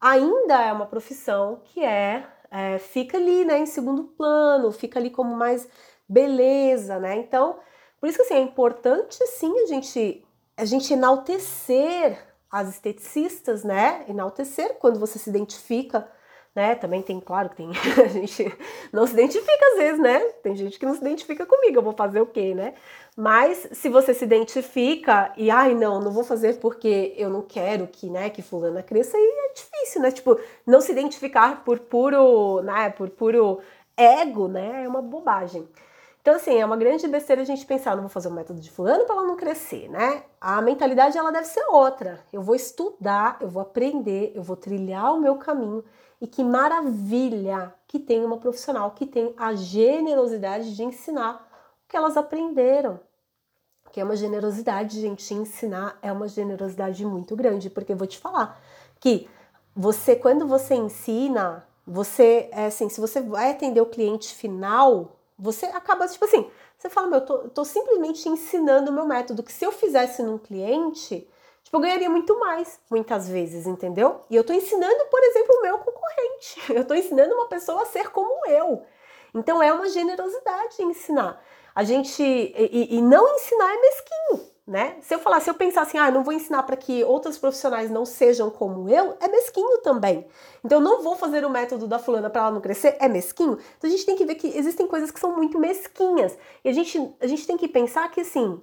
ainda 0.01 0.63
é 0.63 0.73
uma 0.73 0.87
profissão 0.87 1.61
que 1.65 1.85
é, 1.85 2.27
é, 2.53 2.79
fica 2.79 3.17
ali, 3.17 3.45
né, 3.47 3.59
em 3.61 3.67
segundo 3.67 4.05
plano, 4.05 4.71
fica 4.71 4.99
ali 5.01 5.09
como 5.09 5.35
mais 5.35 5.67
beleza, 6.07 6.99
né? 6.99 7.17
Então, 7.17 7.59
por 7.99 8.09
isso 8.09 8.19
que 8.19 8.25
assim, 8.25 8.35
é 8.35 8.41
importante 8.41 9.27
sim 9.29 9.59
a 9.61 9.67
gente 9.67 10.23
a 10.55 10.65
gente 10.67 10.93
enaltecer 10.93 12.19
as 12.51 12.69
esteticistas, 12.69 13.65
né? 13.65 14.05
Enaltecer 14.07 14.75
quando 14.79 15.01
você 15.01 15.19
se 15.19 15.31
identifica 15.31 16.07
né? 16.55 16.75
Também 16.75 17.03
tem, 17.03 17.19
claro 17.19 17.49
que 17.49 17.57
tem, 17.57 17.71
a 18.03 18.09
gente 18.09 18.53
não 18.93 19.07
se 19.07 19.15
identifica 19.15 19.67
às 19.73 19.79
vezes, 19.79 20.01
né? 20.01 20.19
Tem 20.43 20.55
gente 20.55 20.79
que 20.79 20.87
não 20.87 20.95
se 20.95 21.01
identifica 21.01 21.47
comigo, 21.47 21.79
eu 21.79 21.83
vou 21.83 21.95
fazer 21.95 22.21
o 22.21 22.27
quê, 22.27 22.55
né? 22.55 22.75
Mas 23.17 23.69
se 23.73 23.89
você 23.89 24.15
se 24.15 24.25
identifica 24.25 25.33
e, 25.37 25.51
ai, 25.51 25.75
não, 25.75 26.01
não 26.01 26.13
vou 26.13 26.25
fazer 26.25 26.59
porque 26.59 27.15
eu 27.17 27.29
não 27.31 27.43
quero 27.43 27.87
que, 27.87 28.09
né, 28.09 28.31
que 28.31 28.43
fulana 28.43 28.83
cresça, 28.83 29.17
aí 29.17 29.23
é 29.23 29.53
difícil, 29.55 30.01
né? 30.03 30.11
Tipo, 30.11 30.39
não 30.67 30.81
se 30.81 30.93
identificar 30.93 31.65
por 31.65 31.79
puro, 31.79 32.63
né, 32.63 32.91
por 32.91 33.11
puro 33.11 33.61
ego, 33.97 34.49
né, 34.49 34.85
é 34.85 34.89
uma 34.89 35.03
bobagem. 35.03 35.69
Então, 36.23 36.37
assim, 36.37 36.57
é 36.57 36.65
uma 36.65 36.77
grande 36.77 37.09
besteira 37.09 37.43
a 37.43 37.45
gente 37.45 37.67
pensar, 37.67 37.97
não 37.97 38.03
vou 38.03 38.09
fazer 38.09 38.29
o 38.29 38.33
método 38.33 38.61
de 38.61 38.71
fulano 38.71 39.05
para 39.05 39.17
ela 39.17 39.27
não 39.27 39.37
crescer, 39.37 39.89
né? 39.89 40.23
A 40.41 40.63
mentalidade, 40.63 41.19
ela 41.19 41.33
deve 41.33 41.49
ser 41.49 41.65
outra. 41.69 42.21
Eu 42.33 42.41
vou 42.41 42.55
estudar, 42.55 43.39
eu 43.41 43.49
vou 43.49 43.61
aprender, 43.61 44.31
eu 44.33 44.41
vou 44.41 44.55
trilhar 44.55 45.13
o 45.15 45.21
meu 45.21 45.35
caminho 45.35 45.85
e 46.23 46.27
que 46.29 46.45
maravilha 46.45 47.75
que 47.89 47.99
tem 47.99 48.25
uma 48.25 48.39
profissional 48.39 48.93
que 48.93 49.05
tem 49.05 49.35
a 49.37 49.55
generosidade 49.55 50.77
de 50.77 50.85
ensinar 50.85 51.49
o 51.85 51.89
que 51.89 51.97
elas 51.97 52.17
aprenderam. 52.17 53.01
Que 53.91 54.01
é 54.01 54.05
uma 54.05 54.15
generosidade, 54.15 55.01
gente, 55.01 55.35
ensinar 55.35 55.99
é 56.01 56.13
uma 56.13 56.29
generosidade 56.29 57.05
muito 57.05 57.35
grande, 57.35 57.69
porque 57.69 57.93
eu 57.93 57.97
vou 57.97 58.07
te 58.07 58.19
falar 58.19 58.63
que 59.01 59.29
você, 59.75 60.15
quando 60.15 60.47
você 60.47 60.77
ensina, 60.77 61.67
você, 61.85 62.49
é 62.53 62.67
assim, 62.67 62.89
se 62.89 63.01
você 63.01 63.21
vai 63.21 63.51
atender 63.51 63.81
o 63.81 63.87
cliente 63.87 64.33
final, 64.33 65.17
você 65.37 65.67
acaba, 65.67 66.07
tipo 66.07 66.25
assim, 66.25 66.49
você 66.79 66.89
fala, 66.89 67.09
meu, 67.09 67.19
eu 67.19 67.27
tô, 67.27 67.35
eu 67.35 67.51
tô 67.51 67.65
simplesmente 67.65 68.29
ensinando 68.29 68.93
o 68.93 68.95
meu 68.95 69.07
método, 69.07 69.43
que 69.43 69.53
se 69.53 69.65
eu 69.65 69.73
fizesse 69.73 70.23
num 70.23 70.39
cliente, 70.39 71.29
Tipo, 71.73 71.79
eu 71.79 71.81
ganharia 71.81 72.11
muito 72.11 72.39
mais, 72.39 72.79
muitas 72.91 73.27
vezes, 73.27 73.67
entendeu? 73.67 74.21
E 74.29 74.37
eu 74.37 74.45
tô 74.45 74.53
ensinando, 74.53 75.07
por 75.11 75.23
exemplo, 75.23 75.57
o 75.57 75.63
meu 75.63 75.79
concorrente. 75.79 76.61
Eu 76.75 76.85
tô 76.85 76.95
ensinando 76.95 77.35
uma 77.35 77.47
pessoa 77.47 77.83
a 77.83 77.87
ser 77.87 78.11
como 78.11 78.47
eu. 78.47 78.83
Então 79.35 79.63
é 79.63 79.73
uma 79.73 79.89
generosidade 79.89 80.83
ensinar. 80.83 81.43
A 81.75 81.83
gente. 81.83 82.23
E, 82.23 82.97
e 82.97 83.01
não 83.01 83.27
ensinar 83.37 83.73
é 83.73 83.81
mesquinho, 83.81 84.51
né? 84.67 84.97
Se 85.01 85.15
eu 85.15 85.19
falar, 85.19 85.41
se 85.41 85.49
eu 85.49 85.55
pensar 85.55 85.83
assim, 85.83 85.97
ah, 85.97 86.11
não 86.11 86.23
vou 86.23 86.35
ensinar 86.35 86.63
para 86.65 86.77
que 86.77 87.03
outros 87.05 87.39
profissionais 87.39 87.91
não 87.91 88.05
sejam 88.05 88.51
como 88.51 88.89
eu, 88.91 89.17
é 89.21 89.29
mesquinho 89.29 89.79
também. 89.79 90.27
Então 90.63 90.79
eu 90.79 90.85
não 90.85 91.03
vou 91.03 91.17
fazer 91.17 91.45
o 91.45 91.51
método 91.51 91.87
da 91.87 91.99
fulana 91.99 92.29
para 92.29 92.43
ela 92.43 92.51
não 92.51 92.61
crescer, 92.61 92.97
é 93.01 93.09
mesquinho. 93.09 93.59
Então 93.79 93.89
a 93.89 93.93
gente 93.93 94.05
tem 94.05 94.17
que 94.17 94.27
ver 94.27 94.35
que 94.35 94.49
existem 94.49 94.87
coisas 94.87 95.11
que 95.11 95.21
são 95.21 95.35
muito 95.35 95.59
mesquinhas. 95.59 96.37
E 96.63 96.69
a 96.69 96.73
gente, 96.73 97.15
a 97.21 97.27
gente 97.27 97.47
tem 97.47 97.57
que 97.57 97.69
pensar 97.69 98.11
que 98.11 98.21
assim, 98.21 98.61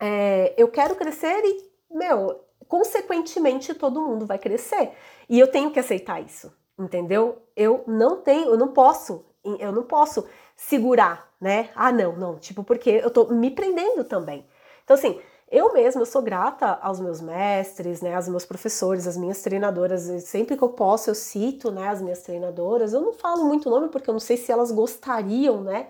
é, 0.00 0.54
eu 0.56 0.68
quero 0.68 0.96
crescer 0.96 1.42
e 1.44 1.69
meu, 1.90 2.44
consequentemente 2.68 3.74
todo 3.74 4.00
mundo 4.00 4.26
vai 4.26 4.38
crescer. 4.38 4.92
E 5.28 5.38
eu 5.38 5.50
tenho 5.50 5.70
que 5.70 5.80
aceitar 5.80 6.20
isso, 6.20 6.52
entendeu? 6.78 7.42
Eu 7.56 7.84
não 7.86 8.16
tenho, 8.16 8.50
eu 8.50 8.56
não 8.56 8.68
posso, 8.68 9.24
eu 9.58 9.72
não 9.72 9.82
posso 9.82 10.26
segurar, 10.56 11.28
né? 11.40 11.70
Ah, 11.74 11.90
não, 11.92 12.16
não, 12.16 12.38
tipo, 12.38 12.62
porque 12.62 12.90
eu 12.90 13.10
tô 13.10 13.26
me 13.26 13.50
prendendo 13.50 14.04
também. 14.04 14.46
Então, 14.84 14.94
assim, 14.94 15.20
eu 15.50 15.72
mesma 15.72 16.02
eu 16.02 16.06
sou 16.06 16.22
grata 16.22 16.78
aos 16.80 17.00
meus 17.00 17.20
mestres, 17.20 18.00
né, 18.00 18.14
aos 18.14 18.28
meus 18.28 18.44
professores, 18.44 19.06
às 19.06 19.16
minhas 19.16 19.42
treinadoras. 19.42 20.02
Sempre 20.22 20.56
que 20.56 20.62
eu 20.62 20.68
posso, 20.68 21.10
eu 21.10 21.14
cito, 21.14 21.72
né, 21.72 21.88
as 21.88 22.00
minhas 22.00 22.22
treinadoras. 22.22 22.92
Eu 22.92 23.00
não 23.00 23.12
falo 23.12 23.44
muito 23.44 23.68
nome 23.68 23.88
porque 23.88 24.08
eu 24.08 24.12
não 24.12 24.20
sei 24.20 24.36
se 24.36 24.52
elas 24.52 24.70
gostariam, 24.70 25.60
né, 25.60 25.88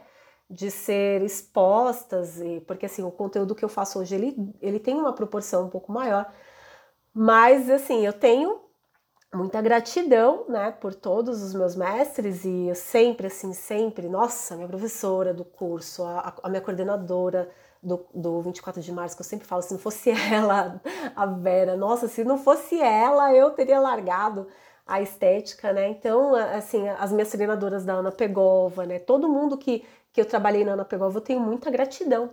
de 0.51 0.71
ser 0.71 1.23
expostas, 1.23 2.41
e, 2.41 2.61
porque 2.67 2.87
assim, 2.87 3.05
o 3.05 3.11
conteúdo 3.11 3.55
que 3.55 3.65
eu 3.65 3.69
faço 3.69 4.01
hoje, 4.01 4.15
ele, 4.17 4.37
ele 4.61 4.81
tem 4.81 4.97
uma 4.97 5.13
proporção 5.13 5.67
um 5.67 5.71
pouco 5.71 5.93
maior, 5.93 6.33
mas 7.15 7.71
assim, 7.71 8.05
eu 8.05 8.13
tenho 8.13 8.61
muita 9.33 9.63
gratidão, 9.63 10.45
né, 10.49 10.73
por 10.73 10.93
todos 10.93 11.41
os 11.43 11.55
meus 11.55 11.77
mestres 11.77 12.45
e 12.45 12.67
eu 12.69 12.75
sempre, 12.75 13.29
assim, 13.29 13.53
sempre, 13.53 14.09
nossa, 14.09 14.57
minha 14.57 14.67
professora 14.67 15.33
do 15.33 15.45
curso, 15.45 16.03
a, 16.05 16.35
a 16.43 16.49
minha 16.49 16.61
coordenadora 16.61 17.49
do, 17.81 18.05
do 18.13 18.43
24 18.43 18.83
de 18.83 18.93
março, 18.93 19.17
que 19.17 19.23
eu 19.23 19.27
sempre 19.27 19.47
falo, 19.47 19.63
se 19.63 19.73
não 19.73 19.79
fosse 19.79 20.11
ela, 20.33 20.81
a 21.15 21.27
Vera, 21.27 21.77
nossa, 21.77 22.09
se 22.09 22.25
não 22.25 22.39
fosse 22.39 22.81
ela, 22.81 23.33
eu 23.33 23.51
teria 23.51 23.81
largado 23.81 24.49
a 24.87 25.01
estética, 25.01 25.73
né? 25.73 25.89
Então, 25.89 26.35
assim, 26.35 26.89
as 26.89 27.13
minhas 27.13 27.31
treinadoras 27.31 27.85
da 27.85 27.95
Ana 27.95 28.11
Pegova, 28.11 28.85
né? 28.85 28.99
Todo 28.99 29.29
mundo 29.29 29.57
que, 29.57 29.85
que 30.12 30.20
eu 30.20 30.25
trabalhei 30.25 30.64
na 30.64 30.73
Ana 30.73 30.85
Pegova, 30.85 31.18
eu 31.18 31.23
tenho 31.23 31.40
muita 31.40 31.70
gratidão. 31.70 32.31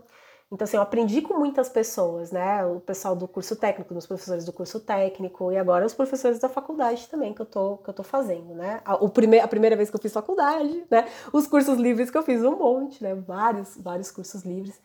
Então, 0.51 0.63
assim, 0.63 0.77
eu 0.77 0.81
aprendi 0.81 1.21
com 1.21 1.37
muitas 1.37 1.67
pessoas, 1.67 2.31
né? 2.31 2.65
O 2.65 2.79
pessoal 2.79 3.13
do 3.15 3.27
curso 3.27 3.53
técnico, 3.55 3.93
os 3.93 4.07
professores 4.07 4.45
do 4.45 4.53
curso 4.53 4.79
técnico 4.79 5.51
e 5.51 5.57
agora 5.57 5.85
os 5.85 5.93
professores 5.93 6.39
da 6.39 6.47
faculdade 6.47 7.09
também 7.09 7.33
que 7.33 7.41
eu 7.41 7.45
tô, 7.45 7.77
que 7.77 7.89
eu 7.89 7.93
tô 7.93 8.03
fazendo, 8.03 8.55
né? 8.55 8.79
A, 8.85 8.95
o 8.95 9.09
prime 9.09 9.39
a 9.41 9.47
primeira 9.47 9.75
vez 9.75 9.89
que 9.89 9.95
eu 9.97 10.01
fiz 10.01 10.13
faculdade, 10.13 10.85
né? 10.89 11.05
Os 11.33 11.47
cursos 11.47 11.77
livres 11.77 12.09
que 12.09 12.17
eu 12.17 12.23
fiz 12.23 12.41
um 12.43 12.55
monte, 12.55 13.03
né? 13.03 13.13
Vários, 13.13 13.75
vários 13.77 14.09
cursos 14.09 14.43
livres. 14.43 14.79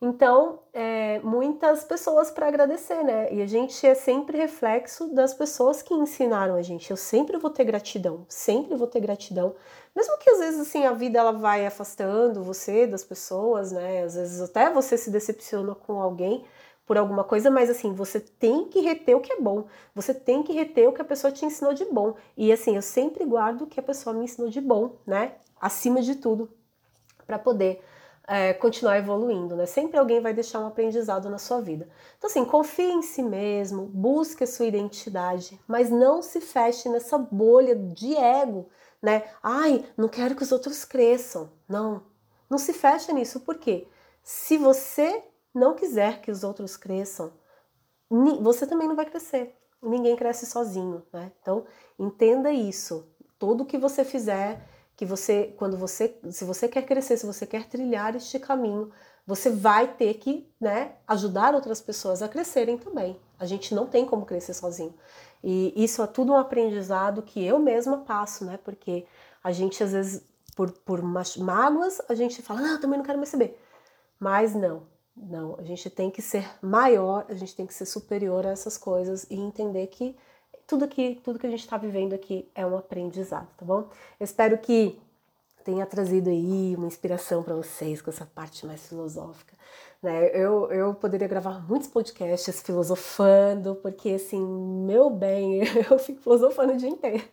Então, 0.00 0.60
é, 0.72 1.18
muitas 1.20 1.82
pessoas 1.82 2.30
para 2.30 2.46
agradecer, 2.46 3.02
né? 3.02 3.32
E 3.32 3.42
a 3.42 3.46
gente 3.46 3.84
é 3.84 3.94
sempre 3.94 4.38
reflexo 4.38 5.12
das 5.12 5.34
pessoas 5.34 5.82
que 5.82 5.92
ensinaram 5.92 6.54
a 6.54 6.62
gente. 6.62 6.90
Eu 6.90 6.96
sempre 6.96 7.36
vou 7.36 7.50
ter 7.50 7.64
gratidão, 7.64 8.24
sempre 8.28 8.76
vou 8.76 8.86
ter 8.86 9.00
gratidão. 9.00 9.56
Mesmo 9.98 10.16
que 10.16 10.30
às 10.30 10.38
vezes 10.38 10.60
assim 10.60 10.86
a 10.86 10.92
vida 10.92 11.18
ela 11.18 11.32
vai 11.32 11.66
afastando 11.66 12.40
você 12.40 12.86
das 12.86 13.02
pessoas, 13.02 13.72
né? 13.72 14.04
Às 14.04 14.14
vezes 14.14 14.40
até 14.40 14.70
você 14.70 14.96
se 14.96 15.10
decepciona 15.10 15.74
com 15.74 16.00
alguém 16.00 16.44
por 16.86 16.96
alguma 16.96 17.24
coisa, 17.24 17.50
mas 17.50 17.68
assim, 17.68 17.92
você 17.92 18.20
tem 18.20 18.68
que 18.68 18.78
reter 18.78 19.16
o 19.16 19.20
que 19.20 19.32
é 19.32 19.40
bom. 19.40 19.64
Você 19.96 20.14
tem 20.14 20.44
que 20.44 20.52
reter 20.52 20.88
o 20.88 20.92
que 20.92 21.02
a 21.02 21.04
pessoa 21.04 21.32
te 21.32 21.44
ensinou 21.44 21.74
de 21.74 21.84
bom. 21.84 22.14
E 22.36 22.52
assim, 22.52 22.76
eu 22.76 22.82
sempre 22.82 23.24
guardo 23.24 23.62
o 23.62 23.66
que 23.66 23.80
a 23.80 23.82
pessoa 23.82 24.14
me 24.14 24.22
ensinou 24.22 24.48
de 24.48 24.60
bom, 24.60 24.92
né? 25.04 25.32
Acima 25.60 26.00
de 26.00 26.14
tudo, 26.14 26.48
para 27.26 27.36
poder 27.36 27.82
é, 28.28 28.52
continuar 28.52 28.98
evoluindo, 28.98 29.56
né? 29.56 29.66
Sempre 29.66 29.98
alguém 29.98 30.20
vai 30.20 30.32
deixar 30.32 30.60
um 30.60 30.68
aprendizado 30.68 31.28
na 31.28 31.38
sua 31.38 31.60
vida. 31.60 31.88
Então, 32.16 32.30
assim, 32.30 32.44
confie 32.44 32.92
em 32.92 33.02
si 33.02 33.20
mesmo, 33.20 33.82
busque 33.86 34.44
a 34.44 34.46
sua 34.46 34.66
identidade, 34.66 35.60
mas 35.66 35.90
não 35.90 36.22
se 36.22 36.40
feche 36.40 36.88
nessa 36.88 37.18
bolha 37.18 37.74
de 37.74 38.14
ego, 38.14 38.68
né? 39.02 39.30
Ai, 39.42 39.84
não 39.96 40.08
quero 40.08 40.34
que 40.34 40.42
os 40.42 40.52
outros 40.52 40.84
cresçam. 40.84 41.52
Não, 41.68 42.06
não 42.48 42.58
se 42.58 42.72
feche 42.72 43.12
nisso, 43.12 43.40
porque 43.40 43.88
se 44.22 44.56
você 44.56 45.22
não 45.54 45.74
quiser 45.74 46.20
que 46.20 46.30
os 46.30 46.44
outros 46.44 46.76
cresçam, 46.76 47.32
você 48.40 48.66
também 48.66 48.88
não 48.88 48.96
vai 48.96 49.06
crescer. 49.06 49.54
Ninguém 49.82 50.16
cresce 50.16 50.46
sozinho, 50.46 51.06
né? 51.12 51.32
Então, 51.40 51.64
entenda 51.98 52.52
isso. 52.52 53.08
Tudo 53.38 53.64
que 53.66 53.78
você 53.78 54.04
fizer 54.04 54.60
que 54.98 55.06
você, 55.06 55.54
quando 55.56 55.76
você, 55.76 56.18
se 56.28 56.44
você 56.44 56.66
quer 56.66 56.82
crescer, 56.82 57.16
se 57.16 57.24
você 57.24 57.46
quer 57.46 57.68
trilhar 57.68 58.16
este 58.16 58.36
caminho, 58.40 58.90
você 59.28 59.50
vai 59.50 59.86
ter 59.86 60.14
que, 60.14 60.50
né, 60.58 60.92
ajudar 61.06 61.54
outras 61.54 61.82
pessoas 61.82 62.22
a 62.22 62.28
crescerem 62.30 62.78
também. 62.78 63.14
A 63.38 63.44
gente 63.44 63.74
não 63.74 63.86
tem 63.86 64.06
como 64.06 64.24
crescer 64.24 64.54
sozinho. 64.54 64.94
E 65.44 65.74
isso 65.76 66.02
é 66.02 66.06
tudo 66.06 66.32
um 66.32 66.36
aprendizado 66.38 67.20
que 67.20 67.44
eu 67.44 67.58
mesma 67.58 67.98
passo, 67.98 68.42
né? 68.46 68.58
Porque 68.64 69.04
a 69.44 69.52
gente 69.52 69.84
às 69.84 69.92
vezes 69.92 70.26
por, 70.56 70.72
por 70.72 71.02
mágoas, 71.02 72.00
a 72.08 72.14
gente 72.14 72.40
fala, 72.40 72.62
não, 72.62 72.80
também 72.80 72.96
não 72.96 73.04
quero 73.04 73.18
mais 73.18 73.28
saber. 73.28 73.62
Mas 74.18 74.54
não, 74.54 74.84
não, 75.14 75.56
a 75.58 75.62
gente 75.62 75.90
tem 75.90 76.10
que 76.10 76.22
ser 76.22 76.48
maior, 76.62 77.26
a 77.28 77.34
gente 77.34 77.54
tem 77.54 77.66
que 77.66 77.74
ser 77.74 77.84
superior 77.84 78.46
a 78.46 78.50
essas 78.50 78.78
coisas 78.78 79.26
e 79.28 79.36
entender 79.36 79.88
que 79.88 80.16
tudo 80.66 80.88
que, 80.88 81.20
tudo 81.22 81.38
que 81.38 81.46
a 81.46 81.50
gente 81.50 81.60
está 81.60 81.76
vivendo 81.76 82.14
aqui 82.14 82.50
é 82.54 82.64
um 82.64 82.78
aprendizado, 82.78 83.46
tá 83.58 83.64
bom? 83.66 83.90
Espero 84.18 84.56
que 84.56 84.98
tenha 85.68 85.84
trazido 85.84 86.30
aí 86.30 86.74
uma 86.78 86.86
inspiração 86.86 87.42
para 87.42 87.54
vocês 87.54 88.00
com 88.00 88.08
essa 88.08 88.24
parte 88.24 88.64
mais 88.64 88.88
filosófica. 88.88 89.52
Né? 90.02 90.30
Eu, 90.32 90.72
eu 90.72 90.94
poderia 90.94 91.28
gravar 91.28 91.60
muitos 91.68 91.88
podcasts 91.88 92.62
filosofando, 92.62 93.74
porque 93.74 94.12
assim, 94.12 94.42
meu 94.42 95.10
bem, 95.10 95.60
eu 95.90 95.98
fico 95.98 96.22
filosofando 96.22 96.72
o 96.72 96.76
dia 96.76 96.88
inteiro. 96.88 97.22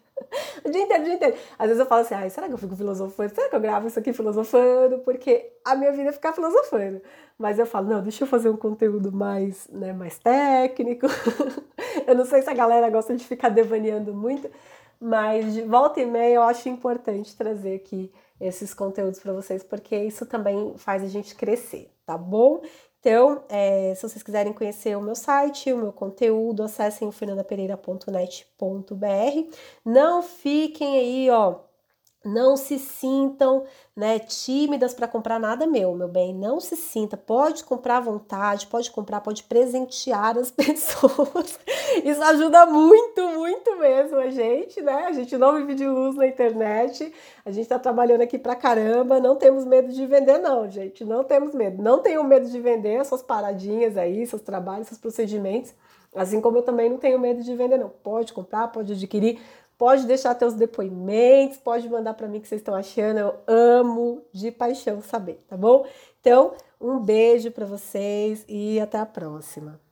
O 0.63 0.69
dia 0.69 0.82
inteiro, 0.82 1.04
o 1.04 1.06
dia 1.06 1.13
inteiro. 1.13 1.38
Às 1.60 1.67
vezes 1.67 1.80
eu 1.80 1.86
falo 1.86 2.02
assim, 2.02 2.15
ai, 2.15 2.30
será 2.30 2.48
que 2.48 2.54
eu 2.54 2.58
fico 2.58 2.76
filosofando? 2.76 3.36
Será 3.36 3.50
que 3.50 3.56
eu 3.56 3.60
gravo 3.60 3.88
isso 3.88 4.00
aqui 4.00 4.12
filosofando? 4.12 5.00
Porque 5.00 5.52
a 5.63 5.76
minha 5.76 5.91
vida 5.91 6.10
é 6.10 6.12
ficar 6.12 6.34
filosofando. 6.34 7.02
Mas 7.38 7.60
eu 7.60 7.65
falo, 7.65 7.89
não, 7.89 8.02
deixa 8.02 8.24
eu 8.24 8.28
fazer 8.28 8.50
um 8.50 8.56
conteúdo 8.58 9.12
mais, 9.12 9.67
né, 9.67 9.93
mais 9.93 10.17
técnico. 10.17 11.06
eu 12.08 12.15
não 12.15 12.26
sei 12.26 12.41
se 12.41 12.50
a 12.50 12.54
galera 12.54 12.89
gosta 12.89 13.15
de 13.15 13.24
ficar 13.26 13.50
devaneando 13.50 14.13
muito, 14.13 14.50
mas 15.00 15.54
de 15.54 15.62
volta 15.62 16.02
e 16.02 16.06
meia 16.06 16.36
eu 16.36 16.43
acho 16.43 16.69
importante 16.69 17.36
trazer 17.36 17.76
aqui 17.76 18.12
esses 18.39 18.74
conteúdos 18.74 19.19
para 19.19 19.34
vocês, 19.34 19.63
porque 19.63 19.95
isso 19.95 20.26
também 20.26 20.74
faz 20.78 21.04
a 21.04 21.08
gente 21.08 21.36
crescer, 21.36 21.91
tá 22.06 22.17
bom? 22.17 22.62
Então, 23.00 23.43
é, 23.50 23.93
se 23.95 24.02
vocês 24.02 24.24
quiserem 24.24 24.52
conhecer 24.52 24.98
o 24.98 25.02
meu 25.02 25.15
site, 25.15 25.71
o 25.71 25.78
meu 25.78 25.93
conteúdo, 25.93 26.63
acessem 26.63 27.08
o 27.08 27.12
fernandapereira.net.br. 27.12 29.58
Não 29.86 30.24
fiquem 30.24 30.98
aí, 30.98 31.30
ó, 31.30 31.60
não 32.26 32.58
se 32.58 32.80
sintam 32.80 33.66
né, 33.96 34.18
tímidas 34.20 34.94
para 34.94 35.08
comprar 35.08 35.40
nada 35.40 35.68
meu, 35.68 35.94
meu 35.94 36.08
bem. 36.08 36.34
Não 36.34 36.60
se 36.60 36.76
sinta. 36.76 37.16
Pode 37.16 37.64
comprar 37.64 37.98
à 37.98 38.02
vontade, 38.02 38.68
pode 38.68 38.90
comprar, 38.92 39.22
pode 39.22 39.44
presentear 39.44 40.38
as 40.38 40.50
pessoas. 40.52 41.60
Isso 42.04 42.22
ajuda 42.24 42.66
muito, 42.66 43.22
muito 43.30 43.78
mesmo 43.78 44.18
a 44.18 44.30
gente, 44.30 44.82
né? 44.82 45.06
A 45.08 45.14
gente 45.14 45.38
não 45.38 45.56
vive 45.56 45.76
de 45.76 45.88
luz 45.88 46.16
na 46.16 46.28
internet. 46.28 47.14
A 47.46 47.52
gente 47.52 47.64
está 47.64 47.78
trabalhando 47.78 48.22
aqui 48.22 48.40
para 48.40 48.56
caramba. 48.56 49.20
Não 49.20 49.36
temos 49.36 49.64
medo 49.64 49.94
de 49.94 50.06
vender, 50.06 50.40
não, 50.40 50.70
gente. 50.70 51.06
Não 51.06 51.24
temos 51.24 51.54
medo. 51.54 51.82
Não 51.82 52.00
tenho 52.00 52.24
medo 52.24 52.50
de 52.50 52.60
vender 52.60 53.06
suas 53.06 53.22
paradinhas 53.22 53.96
aí, 53.96 54.26
seus 54.26 54.42
trabalhos, 54.42 54.88
seus 54.88 55.00
procedimentos. 55.00 55.74
Assim 56.16 56.40
como 56.40 56.58
eu 56.58 56.64
também 56.64 56.90
não 56.90 56.98
tenho 56.98 57.20
medo 57.20 57.44
de 57.44 57.56
vender, 57.56 57.78
não. 57.78 57.90
Pode 57.90 58.34
comprar, 58.34 58.70
pode 58.70 58.94
adquirir 58.94 59.40
Pode 59.78 60.06
deixar 60.06 60.36
teus 60.36 60.54
depoimentos, 60.54 61.58
pode 61.58 61.90
mandar 61.90 62.14
para 62.14 62.28
mim 62.28 62.38
o 62.38 62.42
que 62.42 62.48
vocês 62.48 62.62
estão 62.62 62.76
achando. 62.76 63.20
Eu 63.20 63.36
amo 63.48 64.26
de 64.32 64.52
paixão 64.52 65.02
saber, 65.02 65.44
tá 65.48 65.58
bom? 65.58 65.86
Então, 66.22 66.54
um 66.80 67.00
beijo 67.00 67.52
para 67.52 67.66
vocês 67.66 68.46
e 68.48 68.80
até 68.80 68.98
a 68.98 69.06
próxima. 69.06 69.85